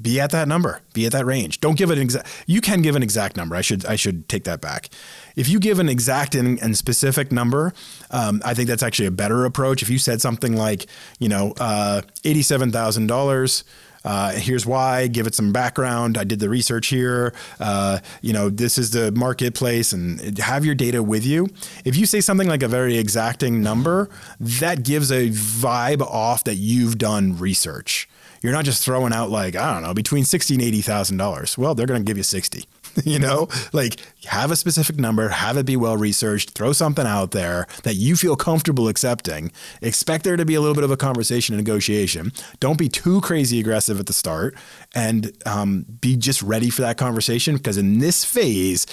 Be 0.00 0.20
at 0.20 0.30
that 0.30 0.46
number. 0.46 0.80
Be 0.94 1.06
at 1.06 1.12
that 1.12 1.26
range. 1.26 1.60
Don't 1.60 1.76
give 1.76 1.90
it 1.90 1.98
an 1.98 2.02
exact. 2.02 2.44
You 2.46 2.60
can 2.60 2.82
give 2.82 2.94
an 2.94 3.02
exact 3.02 3.36
number. 3.36 3.56
I 3.56 3.62
should 3.62 3.84
I 3.84 3.96
should 3.96 4.28
take 4.28 4.44
that 4.44 4.60
back. 4.60 4.88
If 5.34 5.48
you 5.48 5.58
give 5.58 5.80
an 5.80 5.88
exact 5.88 6.36
and, 6.36 6.60
and 6.62 6.76
specific 6.78 7.32
number, 7.32 7.72
um, 8.12 8.40
I 8.44 8.54
think 8.54 8.68
that's 8.68 8.82
actually 8.82 9.06
a 9.06 9.12
better 9.12 9.44
approach. 9.44 9.82
If 9.82 9.90
you 9.90 9.98
said 9.98 10.20
something 10.20 10.56
like, 10.56 10.86
you 11.18 11.28
know, 11.28 11.52
uh, 11.58 12.02
eighty-seven 12.24 12.70
thousand 12.70 13.08
dollars. 13.08 13.64
Uh, 14.04 14.32
here's 14.32 14.66
why. 14.66 15.06
Give 15.06 15.26
it 15.26 15.34
some 15.34 15.52
background. 15.52 16.18
I 16.18 16.24
did 16.24 16.40
the 16.40 16.48
research 16.48 16.88
here. 16.88 17.32
Uh, 17.60 17.98
you 18.20 18.32
know, 18.32 18.50
this 18.50 18.78
is 18.78 18.90
the 18.90 19.12
marketplace, 19.12 19.92
and 19.92 20.38
have 20.38 20.64
your 20.64 20.74
data 20.74 21.02
with 21.02 21.24
you. 21.24 21.48
If 21.84 21.96
you 21.96 22.06
say 22.06 22.20
something 22.20 22.48
like 22.48 22.62
a 22.62 22.68
very 22.68 22.98
exacting 22.98 23.62
number, 23.62 24.10
that 24.40 24.82
gives 24.82 25.10
a 25.12 25.28
vibe 25.28 26.00
off 26.00 26.44
that 26.44 26.56
you've 26.56 26.98
done 26.98 27.38
research. 27.38 28.08
You're 28.42 28.52
not 28.52 28.64
just 28.64 28.84
throwing 28.84 29.12
out 29.12 29.30
like 29.30 29.54
I 29.54 29.72
don't 29.72 29.82
know 29.82 29.94
between 29.94 30.24
sixty 30.24 30.54
and 30.54 30.62
eighty 30.62 30.80
thousand 30.80 31.16
dollars. 31.16 31.56
Well, 31.56 31.74
they're 31.74 31.86
going 31.86 32.00
to 32.00 32.04
give 32.04 32.16
you 32.16 32.24
sixty. 32.24 32.64
you 33.04 33.18
know, 33.18 33.48
like 33.72 33.96
have 34.24 34.50
a 34.50 34.56
specific 34.56 34.96
number, 34.96 35.28
have 35.28 35.56
it 35.56 35.66
be 35.66 35.76
well 35.76 35.96
researched, 35.96 36.50
throw 36.50 36.72
something 36.72 37.06
out 37.06 37.30
there 37.32 37.66
that 37.82 37.94
you 37.94 38.16
feel 38.16 38.36
comfortable 38.36 38.88
accepting. 38.88 39.52
Expect 39.80 40.24
there 40.24 40.36
to 40.36 40.44
be 40.44 40.54
a 40.54 40.60
little 40.60 40.74
bit 40.74 40.84
of 40.84 40.90
a 40.90 40.96
conversation 40.96 41.54
and 41.54 41.64
negotiation. 41.64 42.32
Don't 42.60 42.78
be 42.78 42.88
too 42.88 43.20
crazy 43.20 43.60
aggressive 43.60 43.98
at 44.00 44.06
the 44.06 44.12
start 44.12 44.54
and 44.94 45.32
um, 45.46 45.86
be 46.00 46.16
just 46.16 46.42
ready 46.42 46.70
for 46.70 46.82
that 46.82 46.96
conversation 46.96 47.56
because 47.56 47.76
in 47.76 47.98
this 47.98 48.24
phase, 48.24 48.86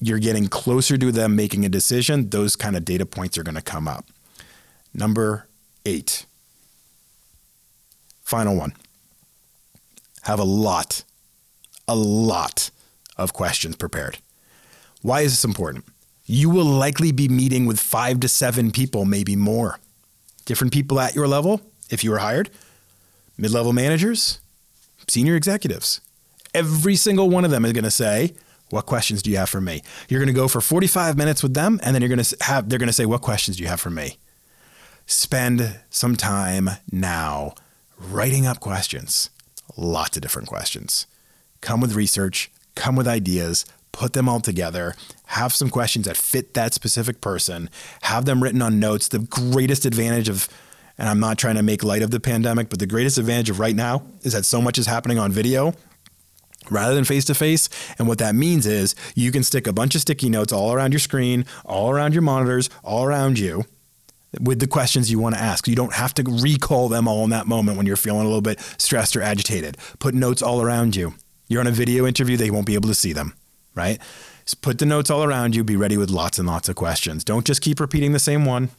you're 0.00 0.18
getting 0.18 0.48
closer 0.48 0.96
to 0.98 1.12
them 1.12 1.36
making 1.36 1.64
a 1.64 1.68
decision. 1.68 2.30
Those 2.30 2.56
kind 2.56 2.76
of 2.76 2.84
data 2.84 3.06
points 3.06 3.38
are 3.38 3.42
going 3.42 3.54
to 3.54 3.62
come 3.62 3.86
up. 3.86 4.06
Number 4.92 5.48
eight, 5.86 6.26
final 8.22 8.56
one 8.56 8.74
have 10.22 10.38
a 10.38 10.44
lot, 10.44 11.04
a 11.86 11.94
lot 11.94 12.70
of 13.16 13.32
questions 13.32 13.76
prepared. 13.76 14.18
Why 15.02 15.20
is 15.20 15.32
this 15.32 15.44
important? 15.44 15.84
You 16.26 16.48
will 16.48 16.64
likely 16.64 17.12
be 17.12 17.28
meeting 17.28 17.66
with 17.66 17.78
five 17.78 18.20
to 18.20 18.28
seven 18.28 18.70
people, 18.70 19.04
maybe 19.04 19.36
more. 19.36 19.78
Different 20.46 20.72
people 20.72 20.98
at 20.98 21.14
your 21.14 21.28
level, 21.28 21.60
if 21.90 22.02
you 22.02 22.10
were 22.10 22.18
hired, 22.18 22.50
mid 23.36 23.50
level 23.50 23.72
managers, 23.72 24.40
senior 25.08 25.36
executives. 25.36 26.00
Every 26.54 26.96
single 26.96 27.28
one 27.28 27.44
of 27.44 27.50
them 27.50 27.64
is 27.64 27.72
going 27.72 27.84
to 27.84 27.90
say, 27.90 28.34
what 28.70 28.86
questions 28.86 29.22
do 29.22 29.30
you 29.30 29.36
have 29.36 29.50
for 29.50 29.60
me? 29.60 29.82
You're 30.08 30.20
going 30.20 30.34
to 30.34 30.40
go 30.40 30.48
for 30.48 30.60
45 30.60 31.16
minutes 31.16 31.42
with 31.42 31.54
them 31.54 31.80
and 31.82 31.94
then 31.94 32.02
you're 32.02 32.08
going 32.08 32.22
to 32.22 32.36
have 32.40 32.68
they're 32.68 32.78
going 32.78 32.88
to 32.88 32.92
say 32.92 33.06
what 33.06 33.20
questions 33.20 33.56
do 33.56 33.62
you 33.62 33.68
have 33.68 33.80
for 33.80 33.90
me? 33.90 34.18
Spend 35.06 35.80
some 35.90 36.16
time 36.16 36.70
now 36.90 37.54
writing 37.98 38.46
up 38.46 38.60
questions. 38.60 39.30
Lots 39.76 40.16
of 40.16 40.22
different 40.22 40.48
questions. 40.48 41.06
Come 41.60 41.80
with 41.80 41.94
research, 41.94 42.50
come 42.74 42.96
with 42.96 43.08
ideas, 43.08 43.64
put 43.92 44.12
them 44.12 44.28
all 44.28 44.40
together, 44.40 44.94
have 45.26 45.52
some 45.52 45.70
questions 45.70 46.06
that 46.06 46.16
fit 46.16 46.54
that 46.54 46.74
specific 46.74 47.20
person, 47.20 47.70
have 48.02 48.24
them 48.24 48.42
written 48.42 48.62
on 48.62 48.80
notes. 48.80 49.08
The 49.08 49.20
greatest 49.20 49.84
advantage 49.86 50.28
of, 50.28 50.48
and 50.98 51.08
I'm 51.08 51.20
not 51.20 51.38
trying 51.38 51.56
to 51.56 51.62
make 51.62 51.84
light 51.84 52.02
of 52.02 52.10
the 52.10 52.20
pandemic, 52.20 52.68
but 52.68 52.78
the 52.78 52.86
greatest 52.86 53.18
advantage 53.18 53.50
of 53.50 53.60
right 53.60 53.76
now 53.76 54.02
is 54.22 54.32
that 54.32 54.44
so 54.44 54.60
much 54.60 54.78
is 54.78 54.86
happening 54.86 55.18
on 55.18 55.32
video 55.32 55.74
rather 56.70 56.94
than 56.94 57.04
face 57.04 57.24
to 57.26 57.34
face. 57.34 57.68
And 57.98 58.08
what 58.08 58.18
that 58.18 58.34
means 58.34 58.66
is 58.66 58.94
you 59.14 59.30
can 59.30 59.42
stick 59.42 59.66
a 59.66 59.72
bunch 59.72 59.94
of 59.94 60.00
sticky 60.00 60.30
notes 60.30 60.52
all 60.52 60.72
around 60.72 60.92
your 60.92 61.00
screen, 61.00 61.46
all 61.64 61.90
around 61.90 62.14
your 62.14 62.22
monitors, 62.22 62.70
all 62.82 63.04
around 63.04 63.38
you 63.38 63.64
with 64.40 64.58
the 64.58 64.66
questions 64.66 65.10
you 65.10 65.18
want 65.18 65.34
to 65.34 65.40
ask. 65.40 65.68
You 65.68 65.76
don't 65.76 65.92
have 65.94 66.14
to 66.14 66.22
recall 66.24 66.88
them 66.88 67.06
all 67.06 67.24
in 67.24 67.30
that 67.30 67.46
moment 67.46 67.76
when 67.76 67.86
you're 67.86 67.96
feeling 67.96 68.22
a 68.22 68.24
little 68.24 68.40
bit 68.40 68.60
stressed 68.78 69.16
or 69.16 69.22
agitated. 69.22 69.76
Put 69.98 70.14
notes 70.14 70.42
all 70.42 70.60
around 70.60 70.96
you. 70.96 71.14
You're 71.48 71.60
on 71.60 71.66
a 71.66 71.72
video 71.72 72.06
interview, 72.06 72.36
they 72.36 72.50
won't 72.50 72.66
be 72.66 72.74
able 72.74 72.88
to 72.88 72.94
see 72.94 73.12
them, 73.12 73.34
right? 73.74 73.98
Just 74.44 74.62
put 74.62 74.78
the 74.78 74.86
notes 74.86 75.10
all 75.10 75.24
around 75.24 75.56
you, 75.56 75.64
be 75.64 75.76
ready 75.76 75.96
with 75.96 76.10
lots 76.10 76.38
and 76.38 76.46
lots 76.46 76.68
of 76.68 76.76
questions. 76.76 77.24
Don't 77.24 77.46
just 77.46 77.62
keep 77.62 77.80
repeating 77.80 78.12
the 78.12 78.18
same 78.18 78.44
one. 78.44 78.70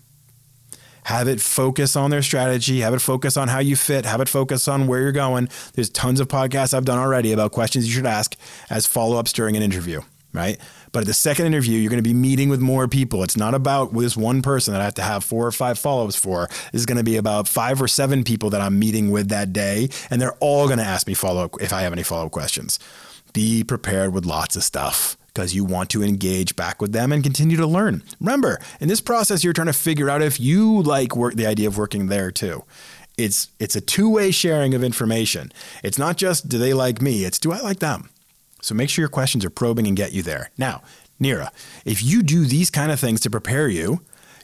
Have 1.05 1.27
it 1.27 1.39
focus 1.39 1.95
on 1.95 2.09
their 2.09 2.23
strategy, 2.23 2.81
have 2.81 2.93
it 2.93 3.01
focus 3.01 3.37
on 3.37 3.47
how 3.47 3.59
you 3.59 3.75
fit, 3.75 4.05
have 4.05 4.21
it 4.21 4.29
focus 4.29 4.67
on 4.67 4.87
where 4.87 5.01
you're 5.01 5.11
going. 5.11 5.49
There's 5.73 5.89
tons 5.89 6.19
of 6.19 6.27
podcasts 6.27 6.73
I've 6.73 6.85
done 6.85 6.97
already 6.97 7.31
about 7.31 7.51
questions 7.51 7.87
you 7.87 7.93
should 7.93 8.07
ask 8.07 8.35
as 8.71 8.87
follow 8.87 9.17
ups 9.17 9.31
during 9.31 9.55
an 9.55 9.61
interview, 9.61 10.01
right? 10.33 10.59
But 10.95 11.01
at 11.01 11.07
the 11.07 11.13
second 11.13 11.45
interview, 11.45 11.77
you're 11.77 11.89
going 11.89 12.01
to 12.01 12.09
be 12.09 12.13
meeting 12.13 12.47
with 12.47 12.61
more 12.61 12.87
people. 12.87 13.21
It's 13.21 13.35
not 13.35 13.53
about 13.53 13.93
this 13.93 14.15
one 14.15 14.41
person 14.41 14.71
that 14.71 14.79
I 14.79 14.85
have 14.85 14.93
to 14.93 15.01
have 15.01 15.25
four 15.25 15.45
or 15.45 15.51
five 15.51 15.77
follow 15.77 16.05
ups 16.05 16.15
for. 16.15 16.47
This 16.71 16.79
is 16.79 16.85
going 16.85 16.97
to 16.97 17.03
be 17.03 17.17
about 17.17 17.49
five 17.49 17.81
or 17.81 17.87
seven 17.89 18.23
people 18.23 18.49
that 18.51 18.61
I'm 18.61 18.79
meeting 18.79 19.11
with 19.11 19.27
that 19.27 19.51
day. 19.51 19.89
And 20.09 20.21
they're 20.21 20.37
all 20.39 20.67
going 20.67 20.79
to 20.79 20.85
ask 20.85 21.05
me 21.05 21.13
follow 21.13 21.43
up 21.43 21.61
if 21.61 21.73
I 21.73 21.81
have 21.81 21.91
any 21.91 22.01
follow 22.01 22.27
up 22.27 22.31
questions. 22.31 22.79
Be 23.33 23.61
prepared 23.61 24.13
with 24.13 24.25
lots 24.25 24.55
of 24.55 24.63
stuff 24.63 25.17
because 25.25 25.53
you 25.53 25.65
want 25.65 25.89
to 25.89 26.01
engage 26.01 26.55
back 26.55 26.81
with 26.81 26.93
them 26.93 27.11
and 27.11 27.21
continue 27.21 27.57
to 27.57 27.67
learn. 27.67 28.01
Remember, 28.21 28.61
in 28.79 28.87
this 28.87 29.01
process, 29.01 29.43
you're 29.43 29.51
trying 29.51 29.67
to 29.67 29.73
figure 29.73 30.09
out 30.09 30.21
if 30.21 30.39
you 30.39 30.81
like 30.81 31.13
work, 31.13 31.33
the 31.33 31.45
idea 31.45 31.67
of 31.67 31.77
working 31.77 32.07
there 32.07 32.31
too. 32.31 32.63
It's 33.17 33.49
it's 33.59 33.75
a 33.75 33.81
two-way 33.81 34.31
sharing 34.31 34.73
of 34.73 34.81
information. 34.81 35.51
It's 35.83 35.97
not 35.97 36.15
just 36.15 36.47
do 36.47 36.57
they 36.57 36.73
like 36.73 37.01
me, 37.01 37.25
it's 37.25 37.37
do 37.37 37.51
I 37.51 37.59
like 37.59 37.79
them. 37.79 38.11
So 38.65 38.73
make 38.73 38.89
sure 38.89 39.03
your 39.03 39.09
questions 39.09 39.45
are 39.45 39.51
probing 39.51 39.85
and 39.85 39.95
get 39.95 40.11
you 40.11 40.23
there. 40.23 40.49
Now, 40.57 40.81
Nira, 41.21 41.49
if 41.85 42.03
you 42.03 42.23
do 42.23 42.45
these 42.45 42.71
kind 42.71 42.91
of 42.91 42.99
things 42.99 43.21
to 43.21 43.29
prepare 43.29 43.67
you, 43.67 44.01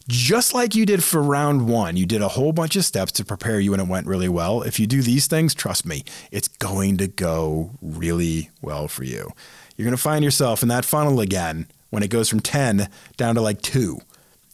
just 0.08 0.54
like 0.54 0.76
you 0.76 0.86
did 0.86 1.04
for 1.04 1.24
round 1.24 1.68
one, 1.68 1.98
you 1.98 2.06
did 2.06 2.22
a 2.22 2.28
whole 2.28 2.52
bunch 2.52 2.76
of 2.76 2.86
steps 2.86 3.12
to 3.14 3.26
prepare 3.26 3.60
you 3.60 3.74
and 3.74 3.82
it 3.82 3.88
went 3.88 4.06
really 4.06 4.30
well. 4.30 4.62
If 4.62 4.80
you 4.80 4.86
do 4.86 5.02
these 5.02 5.26
things, 5.26 5.56
trust 5.56 5.88
me, 5.88 6.04
it's 6.32 6.48
going 6.48 6.98
to 6.98 7.08
go 7.08 7.72
really 7.82 8.52
well 8.62 8.88
for 8.88 9.04
you. 9.04 9.32
You're 9.76 9.86
going 9.86 9.98
to 9.98 10.02
find 10.02 10.24
yourself 10.24 10.62
in 10.62 10.70
that 10.70 10.86
funnel 10.86 11.20
again 11.20 11.66
when 11.90 12.04
it 12.04 12.12
goes 12.12 12.30
from 12.30 12.42
10 12.42 12.90
down 13.18 13.34
to 13.36 13.42
like 13.42 13.64
two. 13.64 14.02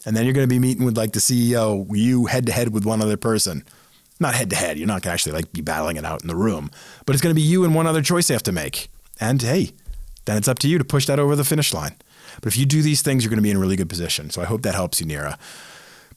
And 0.06 0.16
then 0.16 0.24
you're 0.24 0.34
going 0.34 0.48
to 0.48 0.54
be 0.54 0.58
meeting 0.58 0.86
with 0.86 0.96
like 0.96 1.12
the 1.12 1.20
CEO, 1.20 1.86
you 1.94 2.24
head 2.24 2.46
to 2.46 2.52
head 2.52 2.72
with 2.72 2.86
one 2.86 3.02
other 3.02 3.18
person. 3.18 3.64
Not 4.18 4.34
head 4.34 4.48
to 4.50 4.56
head, 4.56 4.78
you're 4.78 4.86
not 4.88 5.02
going 5.02 5.10
to 5.10 5.14
actually 5.14 5.32
like 5.32 5.52
be 5.52 5.60
battling 5.60 5.96
it 5.96 6.06
out 6.06 6.22
in 6.22 6.28
the 6.28 6.36
room, 6.36 6.70
but 7.04 7.14
it's 7.14 7.22
going 7.22 7.34
to 7.34 7.40
be 7.40 7.46
you 7.46 7.64
and 7.64 7.74
one 7.74 7.86
other 7.86 8.02
choice 8.02 8.30
you 8.30 8.32
have 8.32 8.42
to 8.44 8.52
make. 8.52 8.88
And 9.20 9.42
hey, 9.42 9.72
then 10.24 10.36
it's 10.36 10.48
up 10.48 10.58
to 10.60 10.68
you 10.68 10.78
to 10.78 10.84
push 10.84 11.06
that 11.06 11.18
over 11.18 11.34
the 11.34 11.44
finish 11.44 11.72
line. 11.72 11.96
But 12.40 12.48
if 12.48 12.58
you 12.58 12.66
do 12.66 12.82
these 12.82 13.02
things, 13.02 13.24
you're 13.24 13.30
going 13.30 13.38
to 13.38 13.42
be 13.42 13.50
in 13.50 13.56
a 13.56 13.60
really 13.60 13.76
good 13.76 13.88
position. 13.88 14.30
So 14.30 14.42
I 14.42 14.44
hope 14.44 14.62
that 14.62 14.74
helps 14.74 15.00
you, 15.00 15.06
Nira. 15.06 15.38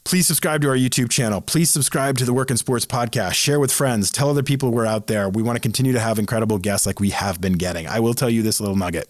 Please 0.04 0.26
subscribe 0.26 0.62
to 0.62 0.70
our 0.70 0.76
YouTube 0.76 1.10
channel. 1.10 1.42
Please 1.42 1.70
subscribe 1.70 2.18
to 2.18 2.26
the 2.26 2.34
Work 2.34 2.50
in 2.50 2.58
Sports 2.58 2.86
podcast. 2.86 3.34
Share 3.34 3.60
with 3.60 3.72
friends. 3.72 4.12
Tell 4.12 4.30
other 4.30 4.44
people 4.44 4.72
we're 4.72 4.86
out 4.86 5.08
there. 5.08 5.30
We 5.30 5.44
want 5.44 5.58
to 5.58 5.62
continue 5.62 5.94
to 5.94 6.00
have 6.00 6.18
incredible 6.18 6.58
guests 6.58 6.88
like 6.88 7.00
we 7.00 7.12
have 7.12 7.40
been 7.40 7.54
getting. 7.54 7.88
I 7.88 8.00
will 8.00 8.16
tell 8.16 8.30
you 8.30 8.42
this 8.42 8.60
little 8.60 8.76
nugget. 8.76 9.10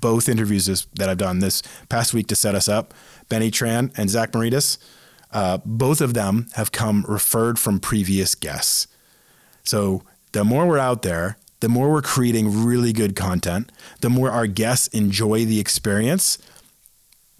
Both 0.00 0.28
interviews 0.28 0.66
this, 0.66 0.86
that 0.94 1.08
I've 1.08 1.18
done 1.18 1.40
this 1.40 1.62
past 1.88 2.14
week 2.14 2.26
to 2.28 2.36
set 2.36 2.54
us 2.54 2.68
up, 2.68 2.94
Benny 3.28 3.50
Tran 3.50 3.96
and 3.96 4.10
Zach 4.10 4.32
Maurides, 4.32 4.78
uh, 5.30 5.58
both 5.64 6.00
of 6.00 6.14
them 6.14 6.46
have 6.54 6.72
come 6.72 7.04
referred 7.06 7.58
from 7.58 7.80
previous 7.80 8.34
guests. 8.34 8.86
So 9.62 10.02
the 10.32 10.44
more 10.44 10.66
we're 10.66 10.78
out 10.78 11.02
there, 11.02 11.36
the 11.64 11.68
more 11.70 11.90
we're 11.90 12.02
creating 12.02 12.62
really 12.62 12.92
good 12.92 13.16
content, 13.16 13.72
the 14.02 14.10
more 14.10 14.30
our 14.30 14.46
guests 14.46 14.86
enjoy 14.88 15.46
the 15.46 15.58
experience, 15.58 16.36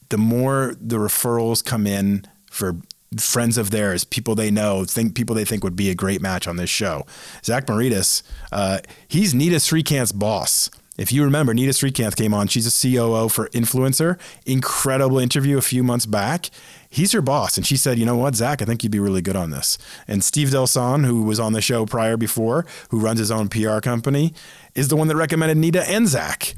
the 0.09 0.17
more 0.17 0.75
the 0.81 0.97
referrals 0.97 1.63
come 1.63 1.87
in 1.87 2.25
for 2.51 2.79
friends 3.19 3.59
of 3.59 3.71
theirs, 3.71 4.03
people 4.03 4.35
they 4.35 4.51
know, 4.51 4.87
think 4.87 5.15
people 5.15 5.37
they 5.37 5.45
think 5.45 5.63
would 5.63 5.77
be 5.77 5.91
a 5.91 5.95
great 5.95 6.23
match 6.23 6.49
on 6.49 6.57
this 6.57 6.71
show. 6.71 7.05
Zach 7.45 7.69
Maurides, 7.69 8.23
uh, 8.51 8.79
he's 9.07 9.35
Nita 9.35 9.57
Srikanth's 9.57 10.13
boss. 10.13 10.71
If 10.97 11.13
you 11.13 11.25
remember, 11.25 11.53
Nita 11.53 11.73
Srikanth 11.73 12.17
came 12.17 12.33
on. 12.33 12.47
She's 12.47 12.67
a 12.67 12.71
COO 12.71 13.29
for 13.29 13.49
Influencer. 13.49 14.19
Incredible 14.47 15.19
interview 15.19 15.59
a 15.59 15.63
few 15.63 15.83
months 15.83 16.07
back. 16.07 16.51
He's 16.89 17.13
her 17.13 17.23
boss. 17.23 17.57
And 17.57 17.67
she 17.67 17.77
said, 17.77 17.99
you 17.99 18.07
know 18.07 18.17
what, 18.17 18.37
Zach, 18.37 18.63
I 18.63 18.65
think 18.65 18.85
you'd 18.85 18.93
be 18.93 19.01
really 19.01 19.23
good 19.23 19.35
on 19.35 19.51
this. 19.51 19.77
And 20.07 20.23
Steve 20.23 20.49
Delson, 20.49 21.05
who 21.05 21.25
was 21.25 21.41
on 21.41 21.53
the 21.53 21.61
show 21.61 21.85
prior 21.85 22.17
before, 22.17 22.65
who 22.91 23.01
runs 23.01 23.19
his 23.19 23.33
own 23.33 23.49
PR 23.49 23.81
company, 23.81 24.33
is 24.77 24.89
the 24.89 24.97
one 24.97 25.09
that 25.09 25.17
recommended 25.17 25.57
Nita 25.57 25.89
and 25.91 26.07
Zach. 26.07 26.55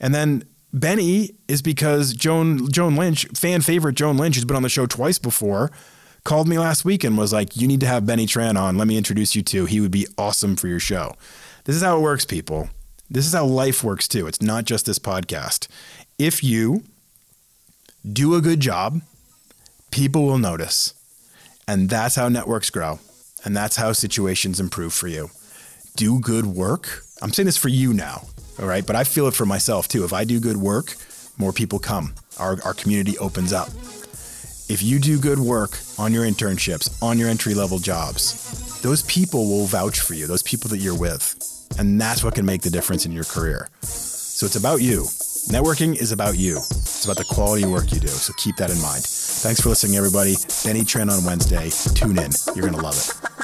And 0.00 0.12
then 0.12 0.44
Benny 0.72 1.34
is 1.46 1.62
because 1.62 2.12
Joan 2.12 2.70
Joan 2.70 2.96
Lynch, 2.96 3.26
fan 3.34 3.60
favorite 3.60 3.94
Joan 3.94 4.16
Lynch, 4.16 4.36
who's 4.36 4.44
been 4.44 4.56
on 4.56 4.62
the 4.62 4.68
show 4.68 4.86
twice 4.86 5.18
before, 5.18 5.70
called 6.24 6.48
me 6.48 6.58
last 6.58 6.84
week 6.84 7.04
and 7.04 7.18
was 7.18 7.32
like, 7.32 7.56
"You 7.56 7.66
need 7.66 7.80
to 7.80 7.86
have 7.86 8.06
Benny 8.06 8.26
Tran 8.26 8.56
on. 8.56 8.78
Let 8.78 8.86
me 8.88 8.96
introduce 8.96 9.34
you 9.34 9.42
to. 9.42 9.66
He 9.66 9.80
would 9.80 9.90
be 9.90 10.06
awesome 10.16 10.56
for 10.56 10.68
your 10.68 10.80
show." 10.80 11.14
This 11.64 11.76
is 11.76 11.82
how 11.82 11.98
it 11.98 12.02
works, 12.02 12.24
people. 12.24 12.70
This 13.10 13.26
is 13.26 13.32
how 13.32 13.44
life 13.44 13.82
works 13.82 14.06
too. 14.06 14.28
It's 14.28 14.40
not 14.40 14.66
just 14.66 14.86
this 14.86 15.00
podcast. 15.00 15.66
If 16.16 16.44
you 16.44 16.84
do 18.10 18.36
a 18.36 18.40
good 18.40 18.60
job, 18.60 19.02
people 19.90 20.26
will 20.26 20.38
notice. 20.38 20.94
And 21.66 21.90
that's 21.90 22.14
how 22.14 22.28
networks 22.28 22.70
grow. 22.70 23.00
And 23.44 23.56
that's 23.56 23.76
how 23.76 23.92
situations 23.92 24.60
improve 24.60 24.94
for 24.94 25.08
you. 25.08 25.30
Do 25.96 26.20
good 26.20 26.46
work. 26.46 27.02
I'm 27.20 27.32
saying 27.32 27.46
this 27.46 27.56
for 27.56 27.68
you 27.68 27.92
now. 27.92 28.26
All 28.60 28.66
right. 28.66 28.86
But 28.86 28.94
I 28.94 29.02
feel 29.02 29.26
it 29.26 29.34
for 29.34 29.46
myself 29.46 29.88
too. 29.88 30.04
If 30.04 30.12
I 30.12 30.22
do 30.22 30.38
good 30.38 30.58
work, 30.58 30.94
more 31.36 31.52
people 31.52 31.80
come. 31.80 32.14
Our, 32.38 32.62
our 32.64 32.74
community 32.74 33.18
opens 33.18 33.52
up. 33.52 33.68
If 34.68 34.82
you 34.84 35.00
do 35.00 35.18
good 35.18 35.40
work 35.40 35.76
on 35.98 36.12
your 36.12 36.24
internships, 36.24 37.02
on 37.02 37.18
your 37.18 37.28
entry 37.28 37.54
level 37.54 37.80
jobs, 37.80 38.80
those 38.82 39.02
people 39.02 39.48
will 39.48 39.66
vouch 39.66 39.98
for 39.98 40.14
you, 40.14 40.28
those 40.28 40.44
people 40.44 40.70
that 40.70 40.78
you're 40.78 40.96
with. 40.96 41.49
And 41.78 42.00
that's 42.00 42.22
what 42.22 42.34
can 42.34 42.44
make 42.44 42.62
the 42.62 42.70
difference 42.70 43.06
in 43.06 43.12
your 43.12 43.24
career. 43.24 43.68
So 43.82 44.46
it's 44.46 44.56
about 44.56 44.82
you. 44.82 45.02
Networking 45.48 46.00
is 46.00 46.12
about 46.12 46.38
you. 46.38 46.58
It's 46.58 47.04
about 47.04 47.16
the 47.16 47.24
quality 47.24 47.64
work 47.66 47.92
you 47.92 48.00
do. 48.00 48.08
So 48.08 48.32
keep 48.36 48.56
that 48.56 48.70
in 48.70 48.80
mind. 48.82 49.02
Thanks 49.04 49.60
for 49.60 49.70
listening, 49.70 49.96
everybody. 49.96 50.34
Benny 50.64 50.82
Tran 50.82 51.10
on 51.10 51.24
Wednesday. 51.24 51.70
Tune 51.94 52.18
in. 52.18 52.30
You're 52.54 52.68
going 52.68 52.78
to 52.78 52.82
love 52.82 52.96
it. 52.96 53.39